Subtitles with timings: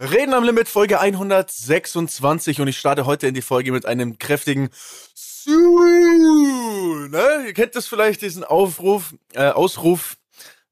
[0.00, 4.70] Reden am Limit, Folge 126 und ich starte heute in die Folge mit einem kräftigen
[5.14, 7.08] Sue.
[7.10, 7.44] Ne?
[7.46, 10.16] Ihr kennt das vielleicht, diesen Aufruf, äh, Ausruf,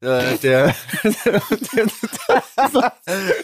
[0.00, 0.74] äh, der,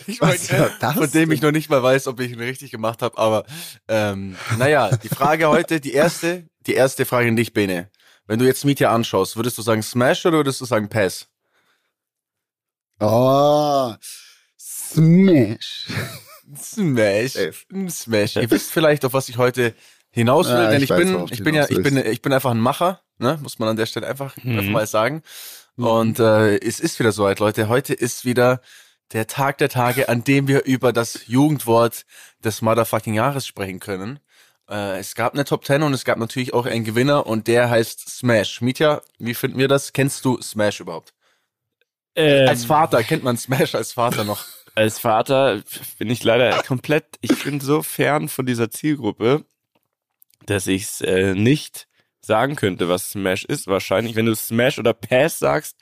[0.09, 3.17] ich mein, von dem ich noch nicht mal weiß, ob ich ihn richtig gemacht habe,
[3.17, 3.45] aber
[3.87, 7.89] ähm, naja, die Frage heute, die erste, die erste Frage an dich, Bene.
[8.27, 11.29] Wenn du jetzt Mietja anschaust, würdest du sagen Smash oder würdest du sagen Pass?
[12.99, 13.95] Oh,
[14.93, 15.87] Smash.
[16.57, 17.37] Smash.
[17.91, 18.37] Smash.
[18.37, 19.75] Ihr wisst vielleicht, auf was ich heute
[20.11, 22.33] hinaus will, Ja, denn ich ich, weiß, bin, ich bin ja, ich bin, ich bin
[22.33, 23.39] einfach ein Macher, ne?
[23.43, 24.59] Muss man an der Stelle einfach, Mhm.
[24.59, 25.23] einfach mal sagen.
[25.77, 27.69] Und äh, es ist wieder soweit, Leute.
[27.69, 28.61] Heute ist wieder
[29.13, 32.05] der Tag der Tage, an dem wir über das Jugendwort
[32.43, 34.19] des Motherfucking Jahres sprechen können.
[34.69, 37.71] Äh, es gab eine Top 10 und es gab natürlich auch einen Gewinner und der
[37.71, 38.61] heißt Smash.
[38.61, 39.93] Mietja, wie finden wir das?
[39.93, 41.15] Kennst du Smash überhaupt?
[42.17, 44.45] Ähm, Als Vater kennt man Smash als Vater noch.
[44.79, 45.61] Als Vater
[45.99, 49.45] bin ich leider komplett, ich bin so fern von dieser Zielgruppe,
[50.47, 51.89] dass ich es äh, nicht
[52.21, 53.67] sagen könnte, was Smash ist.
[53.67, 55.77] Wahrscheinlich, wenn du Smash oder Pass sagst,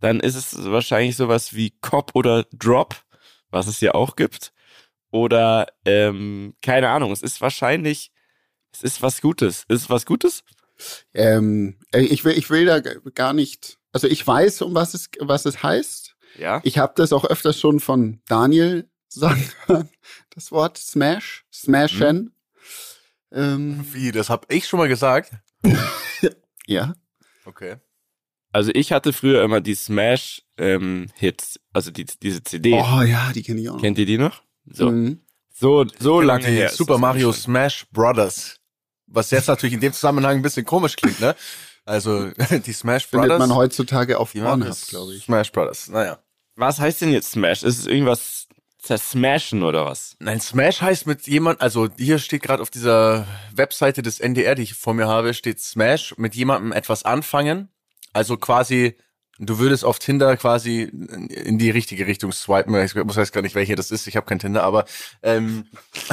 [0.00, 3.02] dann ist es wahrscheinlich sowas wie Cop oder Drop,
[3.50, 4.52] was es ja auch gibt.
[5.10, 8.12] Oder, ähm, keine Ahnung, es ist wahrscheinlich,
[8.72, 9.64] es ist was Gutes.
[9.68, 10.44] Ist es was Gutes?
[11.14, 13.78] Ähm, äh, ich will, ich will da gar nicht.
[13.90, 16.03] Also ich weiß, um was es, was es heißt.
[16.38, 16.60] Ja.
[16.64, 19.48] Ich habe das auch öfters schon von Daniel sagen.
[20.34, 22.34] Das Wort Smash, Smashen.
[23.32, 25.32] Ähm, Wie, das hab ich schon mal gesagt?
[26.66, 26.94] ja.
[27.44, 27.76] Okay.
[28.52, 32.72] Also ich hatte früher immer die Smash ähm, Hits, also die, diese CD.
[32.74, 33.80] Oh ja, die kenne ich auch.
[33.80, 34.42] Kennt ihr die noch?
[34.66, 35.20] So, Mhm.
[35.52, 36.68] so, so lange her.
[36.70, 37.32] Super Mario.
[37.32, 38.60] Smash Brothers.
[39.06, 41.36] Was jetzt natürlich in dem Zusammenhang ein bisschen komisch klingt, ne?
[41.84, 42.30] Also,
[42.66, 43.48] die Smash Findet Brothers.
[43.48, 45.24] man heutzutage auf Pornhub, glaube ich.
[45.24, 46.18] Smash Brothers, naja.
[46.56, 47.62] Was heißt denn jetzt Smash?
[47.62, 48.46] Ist es irgendwas
[48.78, 50.16] zersmashen oder was?
[50.20, 54.62] Nein, Smash heißt mit jemand, also hier steht gerade auf dieser Webseite des NDR, die
[54.62, 57.68] ich vor mir habe, steht Smash, mit jemandem etwas anfangen.
[58.12, 58.96] Also quasi,
[59.38, 62.74] du würdest auf Tinder quasi in die richtige Richtung swipen.
[62.84, 64.84] Ich muss weiß gar nicht, welche das ist, ich habe kein Tinder, aber
[65.22, 65.66] ähm,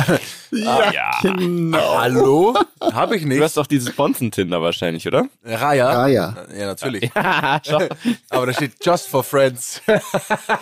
[0.52, 1.12] Ja, ja.
[1.22, 1.98] genau.
[2.00, 2.56] hallo?
[2.82, 3.42] Habe ich Du nicht.
[3.42, 5.28] hast doch dieses Bonzen-Tinder wahrscheinlich, oder?
[5.44, 5.90] Raya.
[6.04, 6.36] Ah ja.
[6.58, 7.09] Ja, natürlich.
[7.68, 7.88] Schon.
[8.30, 9.82] Aber da steht just for friends.
[9.88, 10.00] äh,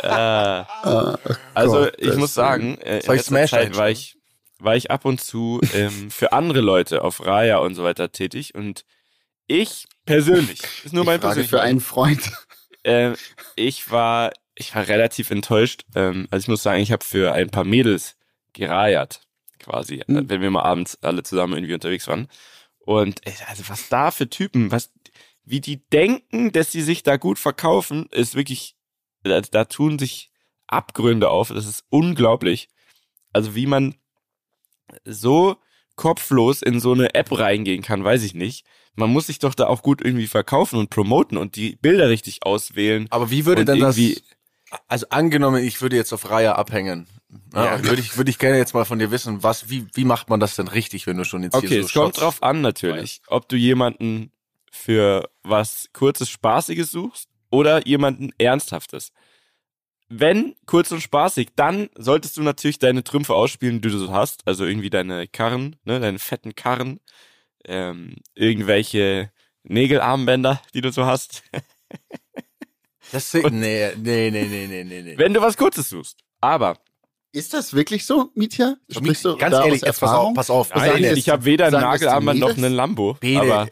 [0.03, 1.17] Ah,
[1.53, 4.17] also Gott, ich muss sagen, äh, in letzter Smash Zeit war ich,
[4.59, 8.53] war ich ab und zu ähm, für andere Leute auf Raya und so weiter tätig
[8.55, 8.83] und
[9.47, 12.21] ich persönlich, ist nur ich mein frage persönlicher für einen Freund.
[12.89, 13.15] Äh,
[13.55, 15.85] ich war, ich war relativ enttäuscht.
[15.95, 18.17] Ähm, also ich muss sagen, ich habe für ein paar Mädels
[18.53, 19.21] gereiert,
[19.59, 20.17] quasi, Hm.
[20.17, 22.27] äh, wenn wir mal abends alle zusammen irgendwie unterwegs waren.
[22.79, 24.91] Und äh, also was da für Typen, was,
[25.43, 28.75] wie die denken, dass sie sich da gut verkaufen, ist wirklich,
[29.23, 30.31] da, da tun sich
[30.67, 31.49] Abgründe auf.
[31.49, 32.69] Das ist unglaublich.
[33.33, 33.95] Also wie man
[35.05, 35.57] so
[35.95, 38.65] kopflos in so eine App reingehen kann, weiß ich nicht.
[38.95, 42.43] Man muss sich doch da auch gut irgendwie verkaufen und promoten und die Bilder richtig
[42.43, 43.07] auswählen.
[43.11, 43.97] Aber wie würde denn das,
[44.87, 47.07] also angenommen, ich würde jetzt auf Raya abhängen.
[47.53, 47.83] Ja, Ja.
[47.83, 50.39] würde ich, würde ich gerne jetzt mal von dir wissen, was, wie, wie macht man
[50.39, 52.61] das denn richtig, wenn du schon jetzt Okay, hier so es kommt Shots- drauf an
[52.61, 54.31] natürlich, ob du jemanden
[54.71, 59.11] für was kurzes, spaßiges suchst oder jemanden ernsthaftes.
[60.11, 64.41] Wenn kurz und spaßig, dann solltest du natürlich deine Trümpfe ausspielen, die du so hast,
[64.47, 66.99] also irgendwie deine Karren, ne, deine fetten Karren,
[67.65, 69.31] ähm, irgendwelche
[69.63, 71.43] Nägelarmbänder, die du so hast.
[73.11, 75.17] Das, nee, nee, nee, nee, nee, nee, nee.
[75.17, 76.19] Wenn du was Kurzes suchst.
[76.41, 76.77] Aber
[77.31, 78.75] Ist das wirklich so, Mietja?
[78.87, 80.33] Sprichst du Ganz da ehrlich, aus jetzt pass auf, Erfahrung?
[80.35, 80.75] pass auf.
[80.75, 83.17] nein, ich habe weder ein sagen das die Nagelarmband noch einen Lambo.
[83.19, 83.69] Bene, Aber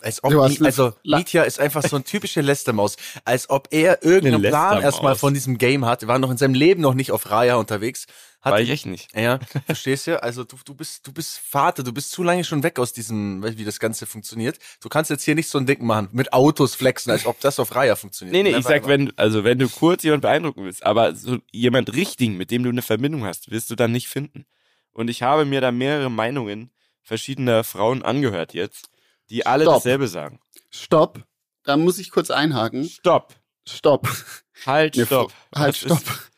[0.00, 2.96] als ob, eine also Mietja ist einfach so eine typische Lästermaus.
[3.24, 6.02] Als ob er irgendeinen Eine Plan erstmal von diesem Game hat.
[6.02, 8.06] Er war noch in seinem Leben noch nicht auf Raya unterwegs.
[8.42, 9.14] Hat war ich echt nicht.
[9.16, 10.20] Ja, verstehst du?
[10.20, 13.44] Also du, du bist, du bist Vater, du bist zu lange schon weg aus diesem,
[13.56, 14.58] wie das Ganze funktioniert.
[14.80, 17.60] Du kannst jetzt hier nicht so ein Ding machen, mit Autos flexen, als ob das
[17.60, 18.32] auf Raya funktioniert.
[18.32, 18.88] Nee, nee, ich Never sag, ever.
[18.88, 22.70] wenn, also wenn du kurz jemand beeindrucken willst, aber so jemand richtigen, mit dem du
[22.70, 24.44] eine Verbindung hast, wirst du dann nicht finden.
[24.92, 26.72] Und ich habe mir da mehrere Meinungen
[27.02, 28.90] verschiedener Frauen angehört jetzt,
[29.32, 29.74] die alle Stopp.
[29.76, 30.38] dasselbe sagen.
[30.70, 31.24] Stopp.
[31.64, 32.84] Da muss ich kurz einhaken.
[32.84, 33.34] Stopp.
[33.68, 34.08] Stopp.
[34.66, 35.32] Halt, Eine stopp.
[35.54, 36.30] Halt, Was stopp.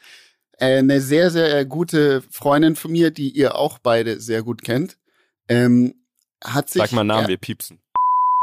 [0.59, 4.63] Äh, eine sehr, sehr äh, gute Freundin von mir, die ihr auch beide sehr gut
[4.63, 4.97] kennt,
[5.49, 5.95] ähm,
[6.43, 7.81] hat sich, Sag mal Namen, äh, wir piepsen.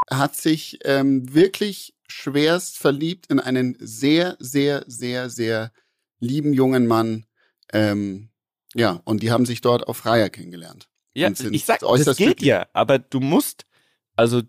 [0.10, 5.72] hat sich ähm, wirklich schwerst verliebt in einen sehr, sehr, sehr, sehr
[6.20, 7.26] lieben jungen Mann.
[7.72, 8.30] Ähm,
[8.76, 10.90] ja, und die haben sich dort auf Raya kennengelernt.
[11.14, 12.48] Ja, ich sag, das glücklich.
[12.48, 13.66] ja, aber du musst,
[14.22, 14.42] also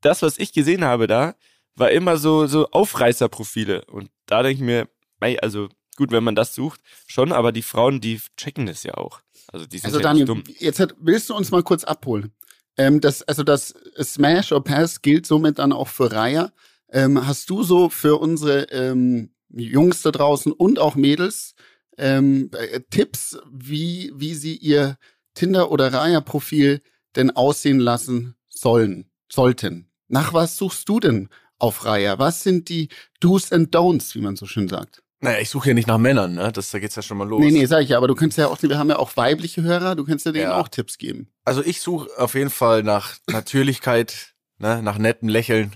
[0.00, 1.34] das, was ich gesehen habe da,
[1.74, 3.84] war immer so, so Aufreißerprofile.
[3.86, 4.88] Und da denke ich mir,
[5.20, 8.94] ey, also gut, wenn man das sucht, schon, aber die Frauen, die checken das ja
[8.94, 9.20] auch.
[9.48, 10.54] Also die sind Also ja Daniel, nicht dumm.
[10.58, 12.32] jetzt hat, willst du uns mal kurz abholen?
[12.76, 16.52] Ähm, das, also das Smash or Pass gilt somit dann auch für Raya.
[16.90, 21.54] Ähm, hast du so für unsere ähm, Jungs da draußen und auch Mädels
[21.98, 24.98] ähm, äh, Tipps, wie, wie sie ihr
[25.34, 26.80] Tinder- oder Raya-Profil
[27.16, 29.88] denn aussehen lassen sollen, sollten?
[30.08, 31.28] Nach was suchst du denn
[31.58, 32.18] auf Raya?
[32.18, 32.88] Was sind die
[33.20, 35.02] Do's and Don'ts, wie man so schön sagt?
[35.20, 36.52] Naja, ich suche ja nicht nach Männern, ne?
[36.52, 37.40] Das, da geht's ja schon mal los.
[37.40, 39.62] Nee, nee, sag ich ja, aber du kannst ja auch, wir haben ja auch weibliche
[39.62, 40.60] Hörer, du kannst ja denen Ja.
[40.60, 41.28] auch Tipps geben.
[41.44, 44.82] Also ich suche auf jeden Fall nach Natürlichkeit, ne?
[44.82, 45.74] nach nettem Lächeln,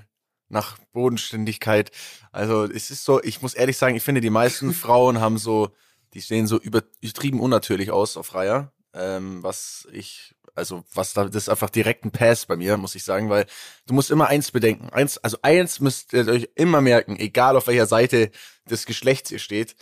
[0.50, 1.90] nach Bodenständigkeit.
[2.32, 5.70] Also es ist so, ich muss ehrlich sagen, ich finde, die meisten Frauen haben so,
[6.12, 8.72] die sehen so über, übertrieben unnatürlich aus auf Reiher.
[8.92, 12.94] Ähm, was ich, also was da, das ist einfach direkt ein Pass bei mir, muss
[12.94, 13.46] ich sagen, weil
[13.86, 14.90] du musst immer eins bedenken.
[14.90, 18.30] Eins, also eins müsst ihr euch immer merken, egal auf welcher Seite
[18.68, 19.76] des Geschlechts ihr steht,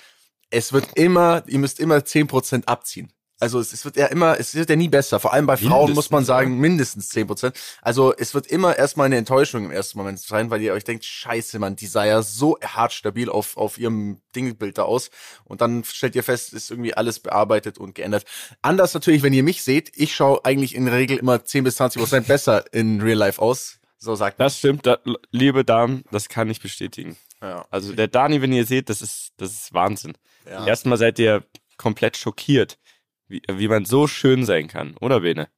[0.51, 3.13] es wird immer, ihr müsst immer 10% abziehen.
[3.41, 5.21] Also es, es wird ja immer, es wird ja nie besser.
[5.21, 7.53] Vor allem bei Frauen muss man Mindestens, sagen, mindestens 10%.
[7.83, 11.05] Also es wird immer erstmal eine Enttäuschung im ersten Moment sein, weil ihr euch denkt,
[11.05, 15.11] scheiße, Mann, die sah ja so hart stabil auf, auf ihrem Dingbild da aus.
[15.45, 18.25] Und dann stellt ihr fest, ist irgendwie alles bearbeitet und geändert.
[18.61, 21.81] Anders natürlich, wenn ihr mich seht, ich schaue eigentlich in der Regel immer 10 bis
[21.81, 23.79] 20% besser in Real Life aus.
[23.99, 24.99] So sagt Das stimmt, da,
[25.31, 27.17] liebe Damen, das kann ich bestätigen.
[27.43, 27.67] Ja.
[27.71, 30.15] Also der Dani, wenn ihr seht, das ist, das ist Wahnsinn.
[30.49, 30.67] Ja.
[30.67, 31.45] Erstmal seid ihr
[31.77, 32.79] komplett schockiert,
[33.29, 35.49] wie, wie man so schön sein kann, oder Bene?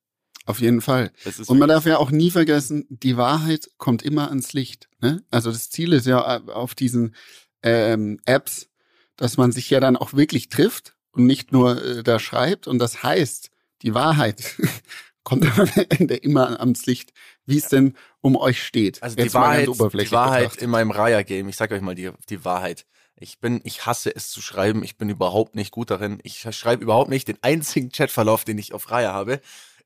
[0.46, 1.12] Auf jeden Fall.
[1.46, 4.88] Und man darf ja auch nie vergessen, die Wahrheit kommt immer ans Licht.
[5.00, 5.22] Ne?
[5.30, 7.14] Also das Ziel ist ja äh, auf diesen
[7.62, 8.68] ähm, Apps,
[9.16, 12.66] dass man sich ja dann auch wirklich trifft und nicht nur äh, da schreibt.
[12.66, 13.50] Und das heißt,
[13.82, 14.56] die Wahrheit
[15.24, 17.12] kommt am Ende immer ans Licht,
[17.46, 19.02] wie es denn um euch steht.
[19.02, 22.10] Also die Jetzt mal Wahrheit, die Wahrheit in meinem Raya-Game, ich sag euch mal die,
[22.28, 22.86] die Wahrheit.
[23.20, 26.20] Ich bin, ich hasse es zu schreiben, ich bin überhaupt nicht gut darin.
[26.22, 27.28] Ich schreibe überhaupt nicht.
[27.28, 29.40] Den einzigen Chatverlauf, den ich auf Raya habe,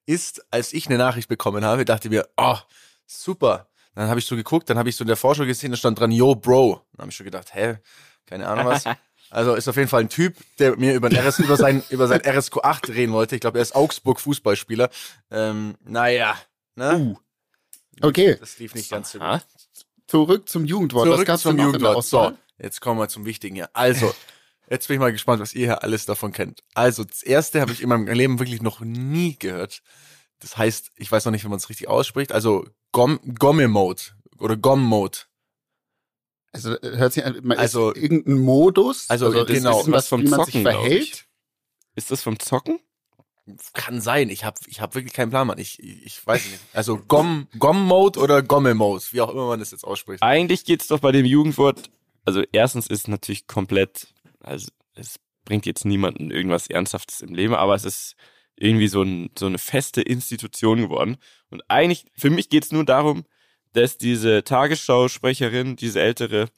[0.06, 2.58] ist, als ich eine Nachricht bekommen habe, dachte mir, oh,
[3.06, 3.68] super.
[3.96, 5.98] Dann habe ich so geguckt, dann habe ich so in der Vorschau gesehen, da stand
[5.98, 6.80] dran, yo, Bro.
[6.92, 7.78] Dann habe ich schon gedacht, hä,
[8.26, 8.84] keine Ahnung was.
[9.30, 12.20] Also ist auf jeden Fall ein Typ, der mir über, RS, über, sein, über sein
[12.20, 13.34] RSQ 8 reden wollte.
[13.34, 14.90] Ich glaube, er ist Augsburg-Fußballspieler.
[15.32, 16.36] Ähm, naja,
[16.76, 17.16] ne?
[18.00, 19.44] Okay, Das lief nicht ganz so gut.
[20.06, 21.08] Zurück zum Jugendwort.
[21.08, 22.04] Zurück gab's zum Jugendwort.
[22.04, 22.32] So?
[22.58, 23.70] Jetzt kommen wir zum Wichtigen hier.
[23.74, 24.14] Also,
[24.70, 26.62] jetzt bin ich mal gespannt, was ihr hier alles davon kennt.
[26.74, 29.82] Also, das erste habe ich in meinem Leben wirklich noch nie gehört.
[30.40, 32.32] Das heißt, ich weiß noch nicht, wie man es richtig ausspricht.
[32.32, 34.02] Also, Gom Gomme-Mode
[34.38, 35.18] oder Gom-Mode.
[36.52, 40.08] Also äh, hört sich an, Also- ist irgendein Modus, Also, das genau, ist was, was
[40.08, 41.26] vom wie man sich Zocken, glaub verhält.
[41.96, 42.78] Ist das vom Zocken?
[43.74, 44.30] Kann sein.
[44.30, 45.58] Ich habe ich hab wirklich keinen Plan, Mann.
[45.58, 46.60] Ich, ich, ich weiß nicht.
[46.72, 50.22] Also, Gom, Gom-Mode oder Gomme-Mode, wie auch immer man das jetzt ausspricht.
[50.22, 51.90] Eigentlich geht's doch bei dem Jugendwort,
[52.24, 54.08] also erstens ist natürlich komplett,
[54.40, 58.14] also es bringt jetzt niemanden irgendwas Ernsthaftes im Leben, aber es ist
[58.56, 61.16] irgendwie so, ein, so eine feste Institution geworden.
[61.50, 63.24] Und eigentlich, für mich geht's nur darum,
[63.72, 66.48] dass diese Tagesschausprecherin, diese ältere,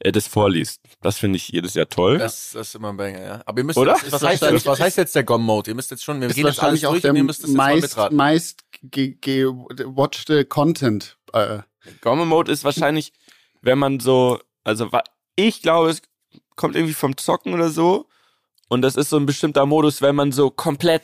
[0.00, 0.80] äh, das vorliest.
[1.00, 2.18] Das finde ich jedes Jahr toll.
[2.18, 3.42] Das, das ist immer ein Banger, ja.
[3.46, 3.92] Aber ihr müsst, Oder?
[3.96, 5.70] jetzt- was, heißt, jetzt, was heißt jetzt der Gom-Mode?
[5.70, 7.42] Ihr müsst jetzt schon, wir ist gehen jetzt alles wahrscheinlich auch durch und ihr müsst
[7.44, 8.16] das jetzt mal meist, mitraten.
[8.16, 11.16] meist ge- ge- watchte Content.
[11.32, 11.60] Äh,
[12.00, 13.12] Gomme Mode ist wahrscheinlich,
[13.62, 14.90] wenn man so, also
[15.36, 16.02] ich glaube, es
[16.56, 18.06] kommt irgendwie vom Zocken oder so.
[18.68, 21.02] Und das ist so ein bestimmter Modus, wenn man so komplett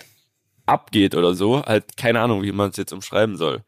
[0.66, 1.62] abgeht oder so.
[1.64, 3.62] Halt, keine Ahnung, wie man es jetzt umschreiben soll.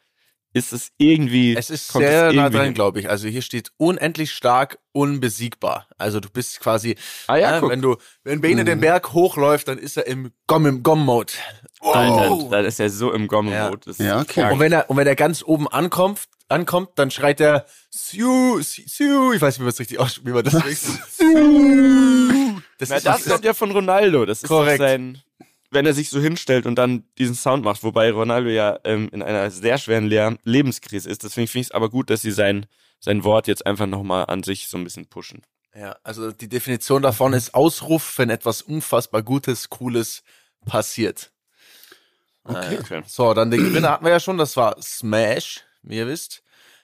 [0.55, 1.57] Ist es irgendwie.
[1.57, 3.09] Es ist kommt sehr es nah dran, glaube ich.
[3.09, 5.87] Also hier steht unendlich stark, unbesiegbar.
[5.97, 6.97] Also du bist quasi,
[7.27, 7.71] Ah ja, äh, guck.
[7.71, 11.33] wenn du, wenn Bene den Berg hochläuft, dann ist er im Gom im Gom-Mode.
[11.81, 12.51] Alter, Wow.
[12.51, 13.81] dann ist er so im Gomme Mode.
[13.87, 14.41] Das ist Ja, okay.
[14.43, 14.53] krank.
[14.53, 16.21] Und wenn er, und wenn er ganz oben ankommt,
[16.53, 20.33] ankommt, dann schreit er Siu, Siu, ich weiß nicht, wie man das richtig ausspricht, wie
[20.33, 20.55] man das
[21.17, 22.61] Siu.
[22.79, 24.25] Das Na, ist, das kommt ja von Ronaldo.
[24.27, 24.81] Das ist Korrekt.
[24.81, 25.23] Doch sein,
[25.71, 29.23] wenn er sich so hinstellt und dann diesen Sound macht, wobei Ronaldo ja ähm, in
[29.23, 31.25] einer sehr schweren Le Lebenskrise ist.
[31.25, 32.67] Deswegen finde ich es aber gut, dass sie sein,
[33.01, 35.43] sein Wort jetzt einfach nochmal an sich so ein bisschen pushen.
[35.75, 40.23] Ja, also die Definition davon ist Ausruf, wenn etwas unfassbar Gutes, Cooles
[40.67, 41.33] passiert.
[42.45, 42.79] Okay.
[42.81, 43.03] Okay.
[43.07, 46.42] So, dann den Gewinner hatten wir ja schon, das war Smash, wie ihr wisst.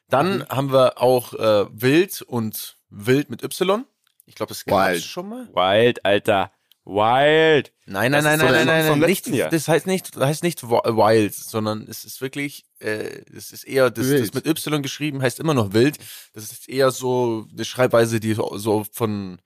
[0.08, 3.84] Dann haben wir auch äh, Wild und Wild mit Y.
[4.26, 5.48] Ich glaube, das gab's schon mal.
[5.54, 6.52] Wild, Alter.
[6.84, 7.72] Wild.
[7.84, 10.96] Nein, nein, nein, nein, nein, nein, nein, nicht, das heißt nicht, das heißt nicht wi-
[10.96, 15.38] Wild, sondern es ist wirklich, äh, das ist eher, das, das mit Y geschrieben heißt
[15.38, 15.98] immer noch Wild.
[16.32, 19.38] Das ist eher so eine Schreibweise, die so, von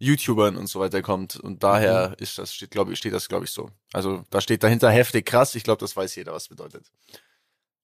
[0.00, 1.36] YouTubern und so weiter kommt.
[1.36, 3.70] Und daher ist das, steht, glaube ich, steht das, glaube ich, so.
[3.92, 5.54] Also da steht dahinter heftig krass.
[5.54, 6.90] Ich glaube, das weiß jeder, was bedeutet.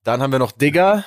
[0.03, 1.05] Dann haben wir noch Digger.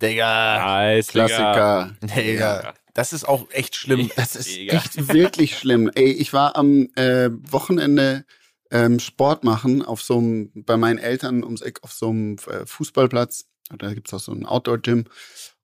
[0.00, 0.58] Digger.
[0.58, 1.26] Nice, Digga.
[1.26, 1.96] Klassiker.
[2.02, 2.74] Digger.
[2.94, 4.10] Das ist auch echt schlimm.
[4.16, 4.76] Das ist Mega.
[4.76, 5.90] echt wirklich schlimm.
[5.94, 8.24] Ey, ich war am äh, Wochenende
[8.70, 12.66] ähm, Sport machen auf so einem, bei meinen Eltern ums Eck auf so einem äh,
[12.66, 13.46] Fußballplatz.
[13.78, 15.04] Da gibt's auch so ein Outdoor-Gym.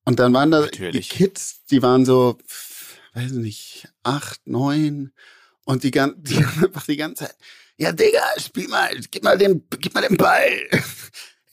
[0.05, 1.09] Und dann waren da Natürlich.
[1.09, 2.37] die Kids, die waren so,
[3.13, 5.13] weiß nicht, acht, neun.
[5.65, 7.35] Und die, gan- die haben einfach die ganze Zeit,
[7.77, 10.49] ja Digga, spiel mal, gib mal den, gib mal den Ball.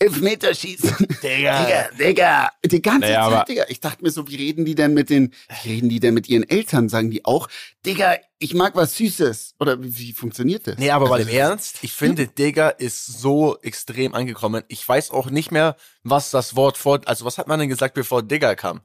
[0.00, 0.96] Elfmeterschießen.
[1.22, 1.64] Digga.
[1.64, 2.50] Digga, Digga.
[2.64, 3.64] Die ganze Naja, Zeit, Digga.
[3.68, 6.28] Ich dachte mir so, wie reden die denn mit den, wie reden die denn mit
[6.28, 6.88] ihren Eltern?
[6.88, 7.48] Sagen die auch,
[7.84, 9.56] Digga, ich mag was Süßes.
[9.58, 10.78] Oder wie, funktioniert das?
[10.78, 14.62] Nee, aber mal im Also, Ernst, ich finde, Digga ist so extrem angekommen.
[14.68, 17.94] Ich weiß auch nicht mehr, was das Wort vor, also was hat man denn gesagt,
[17.94, 18.82] bevor Digga kam?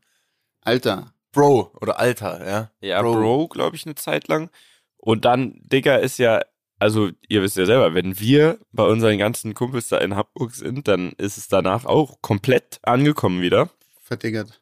[0.62, 1.14] Alter.
[1.32, 2.72] Bro oder Alter, ja.
[2.80, 4.50] Ja, Bro, glaube ich, eine Zeit lang.
[4.98, 6.42] Und dann, Digga, ist ja,
[6.84, 10.90] also ihr wisst ja selber, wenn wir bei unseren ganzen Kumpels da in Hamburg sind,
[10.90, 13.70] dann ist es danach auch komplett angekommen wieder.
[14.02, 14.60] Verdiggert.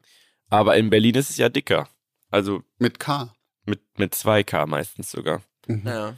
[0.48, 1.90] Aber in Berlin ist es ja dicker.
[2.30, 3.34] Also Mit K.
[3.66, 5.42] mit, mit 2K meistens sogar.
[5.66, 5.82] Mhm.
[5.84, 6.14] Ja.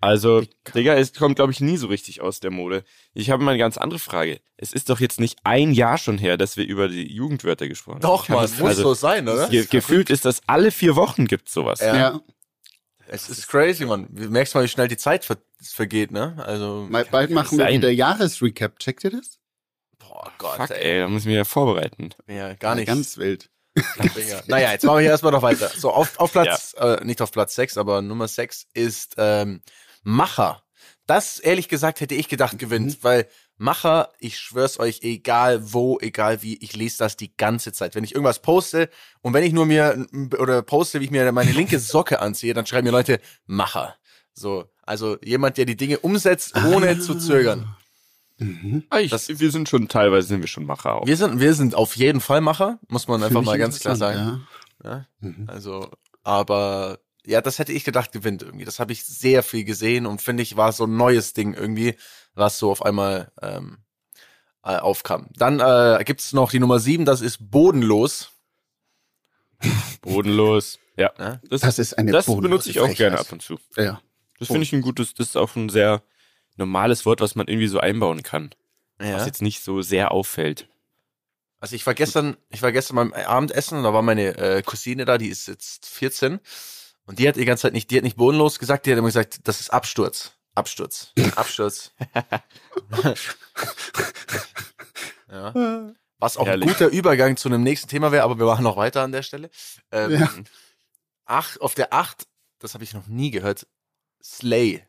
[0.00, 0.42] Also,
[0.74, 2.82] Digga, es kommt, glaube ich, nie so richtig aus der Mode.
[3.12, 4.40] Ich habe mal eine ganz andere Frage.
[4.56, 7.96] Es ist doch jetzt nicht ein Jahr schon her, dass wir über die Jugendwörter gesprochen
[7.96, 8.02] haben.
[8.02, 9.48] Doch, Kann Mann, das- muss also, so sein, oder?
[9.48, 11.80] ge gefühlt ist das alle vier Wochen gibt sowas.
[11.80, 11.96] Ja.
[11.96, 12.20] Ja.
[13.08, 14.06] Es ist crazy, Mann.
[14.10, 16.34] Du merkst mal, wie schnell die Zeit ver vergeht, ne?
[16.44, 17.74] Also, Mal- Bald machen wir sein.
[17.74, 18.78] wieder Jahresrecap.
[18.78, 19.38] Checkt ihr das?
[19.98, 21.00] boah Gott, Fuck, ey.
[21.00, 22.10] da muss ich mich ja vorbereiten.
[22.28, 22.86] Ja, gar nicht.
[22.86, 23.50] Ganz wild.
[24.46, 25.68] Naja, jetzt machen wir hier erstmal noch weiter.
[25.76, 29.60] So, auf, auf Platz, äh, nicht auf Platz 6, aber Nummer 6 ist ähm,
[30.02, 30.62] Macher.
[31.06, 36.42] Das, ehrlich gesagt, hätte ich gedacht, gewinnt, weil Macher, ich schwör's euch, egal wo, egal
[36.42, 37.94] wie, ich lese das die ganze Zeit.
[37.94, 38.90] Wenn ich irgendwas poste
[39.22, 40.06] und wenn ich nur mir
[40.38, 43.96] oder poste, wie ich mir meine linke Socke anziehe, dann schreiben mir Leute Macher.
[44.34, 47.74] So, also jemand, der die Dinge umsetzt, ohne zu zögern.
[48.38, 48.84] Mhm.
[48.90, 51.06] Ah, ich, Das- wir sind schon, teilweise sind wir schon Macher auch.
[51.06, 53.80] Wir sind, wir sind auf jeden Fall Macher, muss man einfach Finde ich mal ganz
[53.80, 54.46] klar sagen.
[54.84, 54.90] Ja?
[54.90, 55.06] Ja.
[55.20, 55.44] Mhm.
[55.48, 55.90] Also,
[56.22, 58.64] aber ja, das hätte ich gedacht, gewinnt irgendwie.
[58.64, 61.96] Das habe ich sehr viel gesehen und finde ich, war so ein neues Ding irgendwie,
[62.34, 63.78] was so auf einmal ähm,
[64.64, 65.28] äh, aufkam.
[65.36, 68.30] Dann äh, gibt's noch die Nummer sieben, das ist bodenlos.
[70.02, 70.78] Bodenlos.
[70.96, 71.12] Ja.
[71.18, 71.40] Ja?
[71.48, 72.96] Das, Das ist eine das benutze ich auch Frechheit.
[72.98, 73.58] gerne ab und zu.
[73.76, 74.00] Ja.
[74.38, 76.02] Das finde ich ein gutes, das ist auch ein sehr
[76.56, 78.50] normales Wort, was man irgendwie so einbauen kann.
[78.98, 79.26] Was Ja.
[79.26, 80.68] jetzt nicht so sehr auffällt.
[81.58, 85.04] Also ich war gestern, ich war gestern beim Abendessen und da war meine äh, Cousine
[85.06, 86.38] da, die ist jetzt 14
[87.06, 89.08] und die hat die ganze Zeit nicht, die hat nicht bodenlos gesagt, die hat immer
[89.08, 90.32] gesagt, das ist Absturz.
[90.54, 91.12] Absturz.
[91.36, 91.92] Absturz.
[95.30, 95.54] ja.
[96.18, 96.68] Was auch Herrlich.
[96.68, 99.22] ein guter Übergang zu einem nächsten Thema wäre, aber wir machen noch weiter an der
[99.22, 99.50] Stelle.
[99.92, 100.30] Ähm, Ja.
[101.26, 102.26] acht, auf der 8,
[102.58, 103.66] das habe ich noch nie gehört,
[104.22, 104.82] Slay.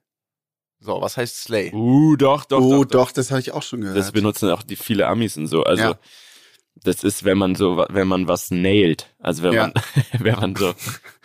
[0.80, 1.74] So, was heißt Slay?
[1.74, 3.98] Uh, doch, doch, oh, doch, doch, das habe ich auch schon gehört.
[3.98, 5.64] Das benutzen auch die viele Amis und so.
[5.64, 6.00] Also Ja.
[6.84, 9.14] Das ist, wenn man so, wenn man was nailt.
[9.20, 9.62] Also wenn Ja.
[9.68, 9.74] man,
[10.20, 10.74] wenn man so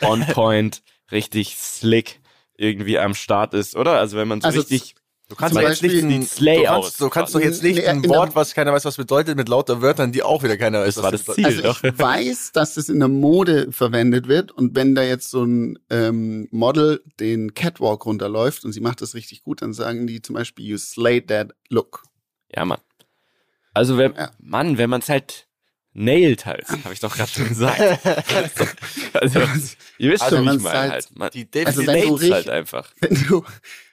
[0.00, 2.20] on point, richtig slick
[2.56, 3.92] irgendwie am Start ist, oder?
[3.98, 4.94] Also wenn man so Also richtig,
[5.28, 6.84] Du kannst doch jetzt nicht ein, Slay aus.
[6.84, 9.80] kannst, du kannst doch jetzt nicht ein Wort, was keiner weiß, was bedeutet, mit lauter
[9.80, 11.34] Wörtern, die auch wieder keiner weiß, Das was war das.
[11.36, 11.46] Ziel.
[11.46, 15.42] Also ich weiß, dass das in der Mode verwendet wird und wenn da jetzt so
[15.42, 20.20] ein ähm, Model den Catwalk runterläuft und sie macht das richtig gut, dann sagen die
[20.20, 22.02] zum Beispiel, you slayed that look.
[22.54, 22.80] ja, Mann.
[23.74, 24.30] Also wenn, Ja.
[24.38, 25.48] Mann, wenn man es halt
[25.94, 27.78] nailt halt, habe ich doch gerade schon gesagt.
[29.14, 29.40] also,
[29.98, 31.16] ihr wisst Also schon, wie man ich meine halt- halt.
[31.16, 32.92] Man, Die Also wenn du halt einfach.
[33.00, 33.44] Wenn du,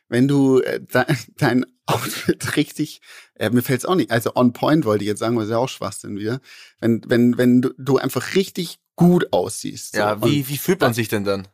[0.08, 1.04] wenn du äh, de,
[1.38, 3.02] dein Outfit richtig,
[3.36, 5.70] äh, mir fällt's auch nicht, also on point wollte ich jetzt sagen, was ja auch
[5.70, 6.40] Schwachsinn wieder.
[6.80, 9.94] Wenn, wenn, wenn du, du einfach richtig gut aussiehst.
[9.94, 10.00] so.
[10.00, 11.48] ja, wie, wie fühlt man sich denn dann?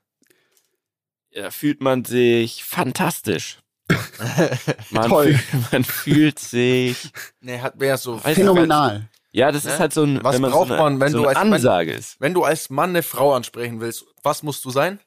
[1.32, 3.60] Da fühlt man sich fantastisch.
[4.90, 5.34] Man, Toll.
[5.36, 7.12] Fühlt, man fühlt sich.
[7.42, 8.18] Nee, hat mehr so.
[8.18, 9.10] Phänomenal.
[9.32, 9.74] Ja, das Ne?
[9.74, 11.38] ist halt so ein, Was wenn man braucht so eine, man, wenn so du als-
[11.38, 12.16] Ansage ist.
[12.20, 15.00] Wenn du als Mann eine Frau ansprechen willst, was musst du sein?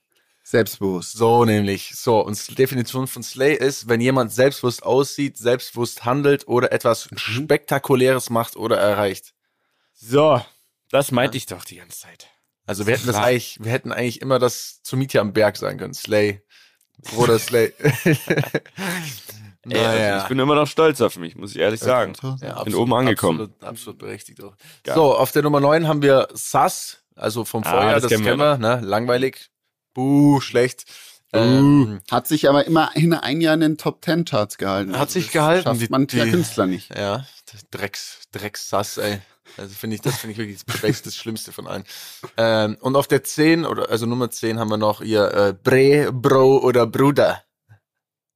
[0.45, 1.13] Selbstbewusst.
[1.13, 1.93] So nämlich.
[1.97, 7.09] So, und die Definition von Slay ist, wenn jemand selbstbewusst aussieht, selbstbewusst handelt oder etwas
[7.17, 9.35] Spektakuläres macht oder erreicht.
[9.95, 10.41] So,
[10.91, 12.29] das meinte ich doch die ganze Zeit.
[12.67, 15.79] Also wir hätten das eigentlich, wir hätten eigentlich immer das zu Mietje am Berg sagen
[15.79, 15.95] können.
[15.95, 16.43] Slay.
[17.03, 17.73] Bruder Slay.
[19.71, 22.15] Ey, also ich bin immer noch stolz auf mich, muss ich ehrlich sagen.
[22.41, 23.41] Ja, Bin oben angekommen.
[23.41, 24.55] Absolut, absolut berechtigt auch.
[24.85, 24.95] Geil.
[24.95, 28.25] So, auf der Nummer 9 haben wir Sass, also vom Ah, Vorjahr, das das, kennen
[28.25, 28.81] wir wir, ne?
[28.83, 29.51] langweilig.
[29.95, 30.85] Buh, schlecht.
[31.35, 34.99] Ähm, Hat sich aber immerhin ein Jahr in den Top Ten Charts gehalten.
[34.99, 36.97] Hat sich das gehalten, Schafft die- man der die- Künstler nicht.
[36.97, 37.27] ja,
[37.71, 39.21] Drecks, Drecks Sass, ey.
[39.57, 41.85] Also finde ich, das finde ich wirklich das das Schlimmste von allen.
[42.37, 46.13] Ähm, und auf der 10, oder also Nummer 10 haben wir noch ihr äh, Bre,
[46.13, 47.43] Bro oder Bruder.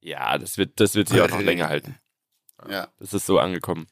[0.01, 1.97] Ja, das wird, das wird sich auch noch länger halten.
[2.69, 2.87] Ja.
[2.99, 3.87] Das ist so angekommen.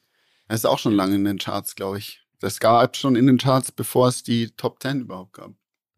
[0.48, 2.20] Das ist auch schon lange in den Charts, glaube ich.
[2.40, 5.52] Das gab schon in den Charts, bevor es die Top Ten überhaupt gab.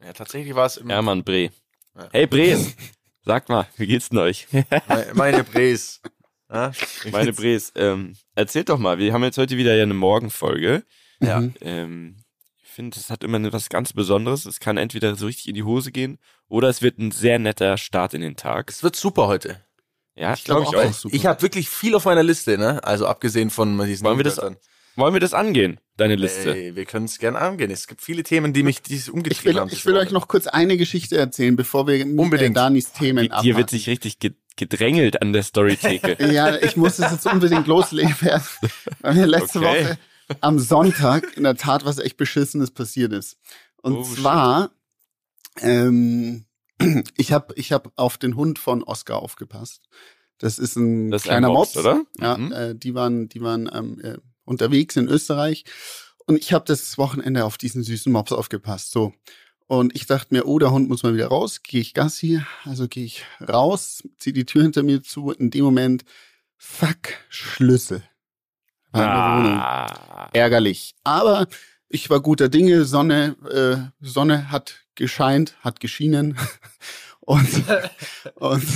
[0.05, 1.51] Ja, tatsächlich war es im, Hermann Bre.
[1.97, 2.09] Ja.
[2.13, 2.77] Hey Bres,
[3.25, 4.47] sagt mal, wie geht's denn euch?
[5.15, 5.45] meine.
[6.53, 6.73] Ja?
[7.11, 10.85] Meine Bres, ähm, erzählt doch mal, wir haben jetzt heute wieder ja eine Morgenfolge.
[11.21, 11.41] Ja.
[11.41, 11.55] Mhm.
[11.61, 12.17] Ähm,
[12.63, 14.47] ich finde, es hat immer was ganz Besonderes.
[14.47, 16.19] Es kann entweder so richtig in die Hose gehen
[16.49, 18.69] oder es wird ein sehr netter Start in den Tag.
[18.71, 19.61] Es wird super heute.
[20.17, 21.15] Ja, Ich glaube glaub auch, ich auch super.
[21.17, 22.83] Ich habe wirklich viel auf meiner Liste, ne?
[22.85, 24.57] Also abgesehen von diesen Wollen wir das- Wörtern.
[24.97, 26.55] Wollen wir das angehen, deine Liste?
[26.57, 27.69] Ey, wir können es gerne angehen.
[27.73, 29.71] Es gibt viele Themen, die mich dies Ich umgetrieben will, haben.
[29.73, 32.53] ich will euch noch kurz eine Geschiche erzählen, bevor wir Unbedingt.
[32.57, 33.57] Äh, Danis Themen Hier abhaken.
[33.57, 36.17] wird sich richtig ge- gedrängelt an der Storytheke.
[36.33, 38.15] Ja, ich muss es jetzt unbedingt loslegen
[39.01, 39.85] weil mir letzte Okay.
[39.85, 39.99] Woche
[40.41, 43.37] am Sonntag in der Tat was echt Beschissenes passiert ist.
[43.83, 44.71] Und Oh, zwar,
[45.61, 46.47] ähm,
[47.17, 49.83] ich habe ich hab auf den Hund von Oscar aufgepasst.
[50.39, 52.05] Das ist ein Das ist kleiner ein Mops, Mops, oder?
[52.21, 52.53] Ja, Mhm.
[52.53, 55.65] äh, die waren, die waren ähm, äh, unterwegs in Österreich
[56.27, 58.91] und ich habe das Wochenende auf diesen süßen Mops aufgepasst.
[58.91, 59.13] So.
[59.67, 61.63] Und ich dachte mir, oh, der Hund muss mal wieder raus.
[61.63, 65.31] Gehe ich Gassi, also gehe ich raus, ziehe die Tür hinter mir zu.
[65.31, 66.05] In dem Moment,
[66.59, 66.99] fuck,
[67.31, 68.03] Schlüssel.
[68.03, 68.84] War in der Wohnung.
[69.01, 70.95] Ah, Ärgerlich.
[71.05, 71.47] Aber
[71.89, 72.85] ich war guter Dinge.
[72.85, 76.37] Sonne, äh, Sonne hat gescheint, hat geschienen.
[77.27, 77.49] Und,
[78.35, 78.67] und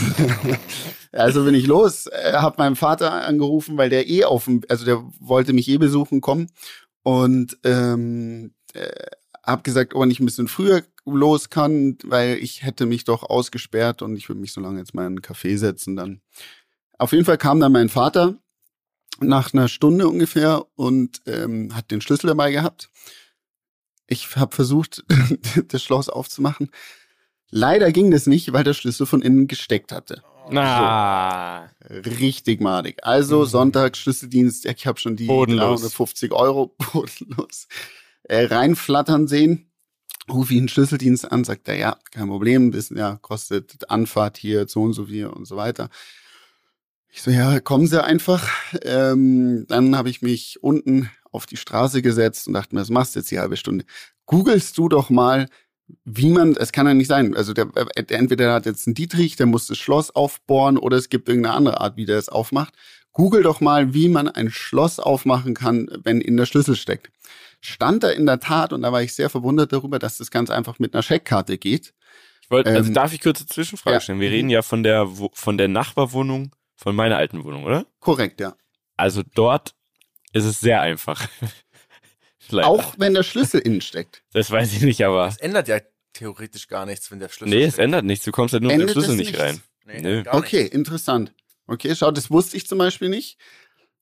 [1.13, 4.87] also bin ich los, äh, habe meinen Vater angerufen, weil der eh auf dem, also
[4.87, 6.51] der wollte mich eh besuchen kommen
[7.03, 8.89] und ähm, äh,
[9.45, 13.23] habe gesagt, ob er nicht ein bisschen früher los kann, weil ich hätte mich doch
[13.23, 16.21] ausgesperrt und ich würde mich so lange jetzt mal in einen Café setzen dann.
[16.99, 18.35] Auf jeden Fall kam dann mein Vater
[19.21, 22.91] nach einer Stunde ungefähr und ähm, hat den Schlüssel dabei gehabt.
[24.07, 25.05] Ich habe versucht,
[25.69, 26.71] das Schloss aufzumachen.
[27.51, 30.23] Leider ging das nicht, weil der Schlüssel von innen gesteckt hatte.
[30.51, 32.99] na, Richtig madig.
[33.03, 35.81] Also Sonntag Schlüsseldienst, ich habe schon die Bodenlos.
[35.81, 37.69] 350 Euro bodenlos
[38.25, 39.71] äh, reinflattern sehen.
[40.31, 44.83] Ruf ihn Schlüsseldienst an, sagt er, ja, kein Problem, bisschen, ja, kostet Anfahrt hier so
[44.83, 45.89] und so viel und so weiter.
[47.11, 48.49] Ich so, ja, kommen Sie einfach.
[48.83, 53.15] Ähm, dann habe ich mich unten auf die Straße gesetzt und dachte mir, was machst
[53.15, 53.85] du jetzt die halbe Stunde?
[54.27, 55.49] Googlest du doch mal,
[56.05, 58.87] wie man, es kann ja nicht sein, also der, äh, der entweder der hat jetzt
[58.87, 62.19] einen Dietrich, der muss das Schloss aufbohren oder es gibt irgendeine andere Art, wie der
[62.19, 62.75] es aufmacht.
[63.13, 67.11] Google doch mal, wie man ein Schloss aufmachen kann, wenn in der Schlüssel steckt.
[67.61, 70.51] Stand da in der Tat und da war ich sehr verwundert darüber, dass das ganz
[70.51, 71.95] einfach mit einer Scheckkarte geht.
[72.43, 74.01] ich wollte, also Ähm, darf ich kurz eine Zwischenfrage ja.
[74.01, 74.21] stellen?
[74.21, 77.85] Wir reden ja von der, von der Nachbarwohnung von meiner alten Wohnung, oder?
[77.99, 78.55] Korrekt, ja.
[78.97, 79.75] Also dort
[80.33, 81.29] ist es sehr einfach.
[82.53, 84.23] Auch wenn der Schlüssel innen steckt.
[84.33, 85.27] Das weiß ich nicht, aber.
[85.27, 85.81] Es ändert ja
[86.15, 87.85] theoretisch gar nichts, wenn der Schlüssel Nee, es steckt.
[87.85, 88.25] ändert nichts.
[88.25, 89.43] Du kommst ja nur mit dem Schlüssel nicht nichts?
[89.43, 89.61] rein.
[89.85, 91.35] Nee, gar Okay, interessant.
[91.67, 93.39] Okay, schau, das wusste ich zum Beispiel nicht.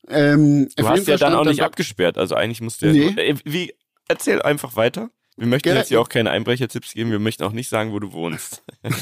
[0.09, 2.19] Ähm, Du hast ja dann auch nicht abgesperrt.
[2.19, 2.93] Also eigentlich musst du ja.
[2.93, 3.21] Nee.
[3.21, 3.75] Äh, Wie,
[4.07, 5.11] erzähl einfach weiter.
[5.37, 5.81] Wir möchten Gerne.
[5.81, 7.11] jetzt hier auch keine Einbrechertipps geben.
[7.11, 8.63] Wir möchten auch nicht sagen, wo du wohnst.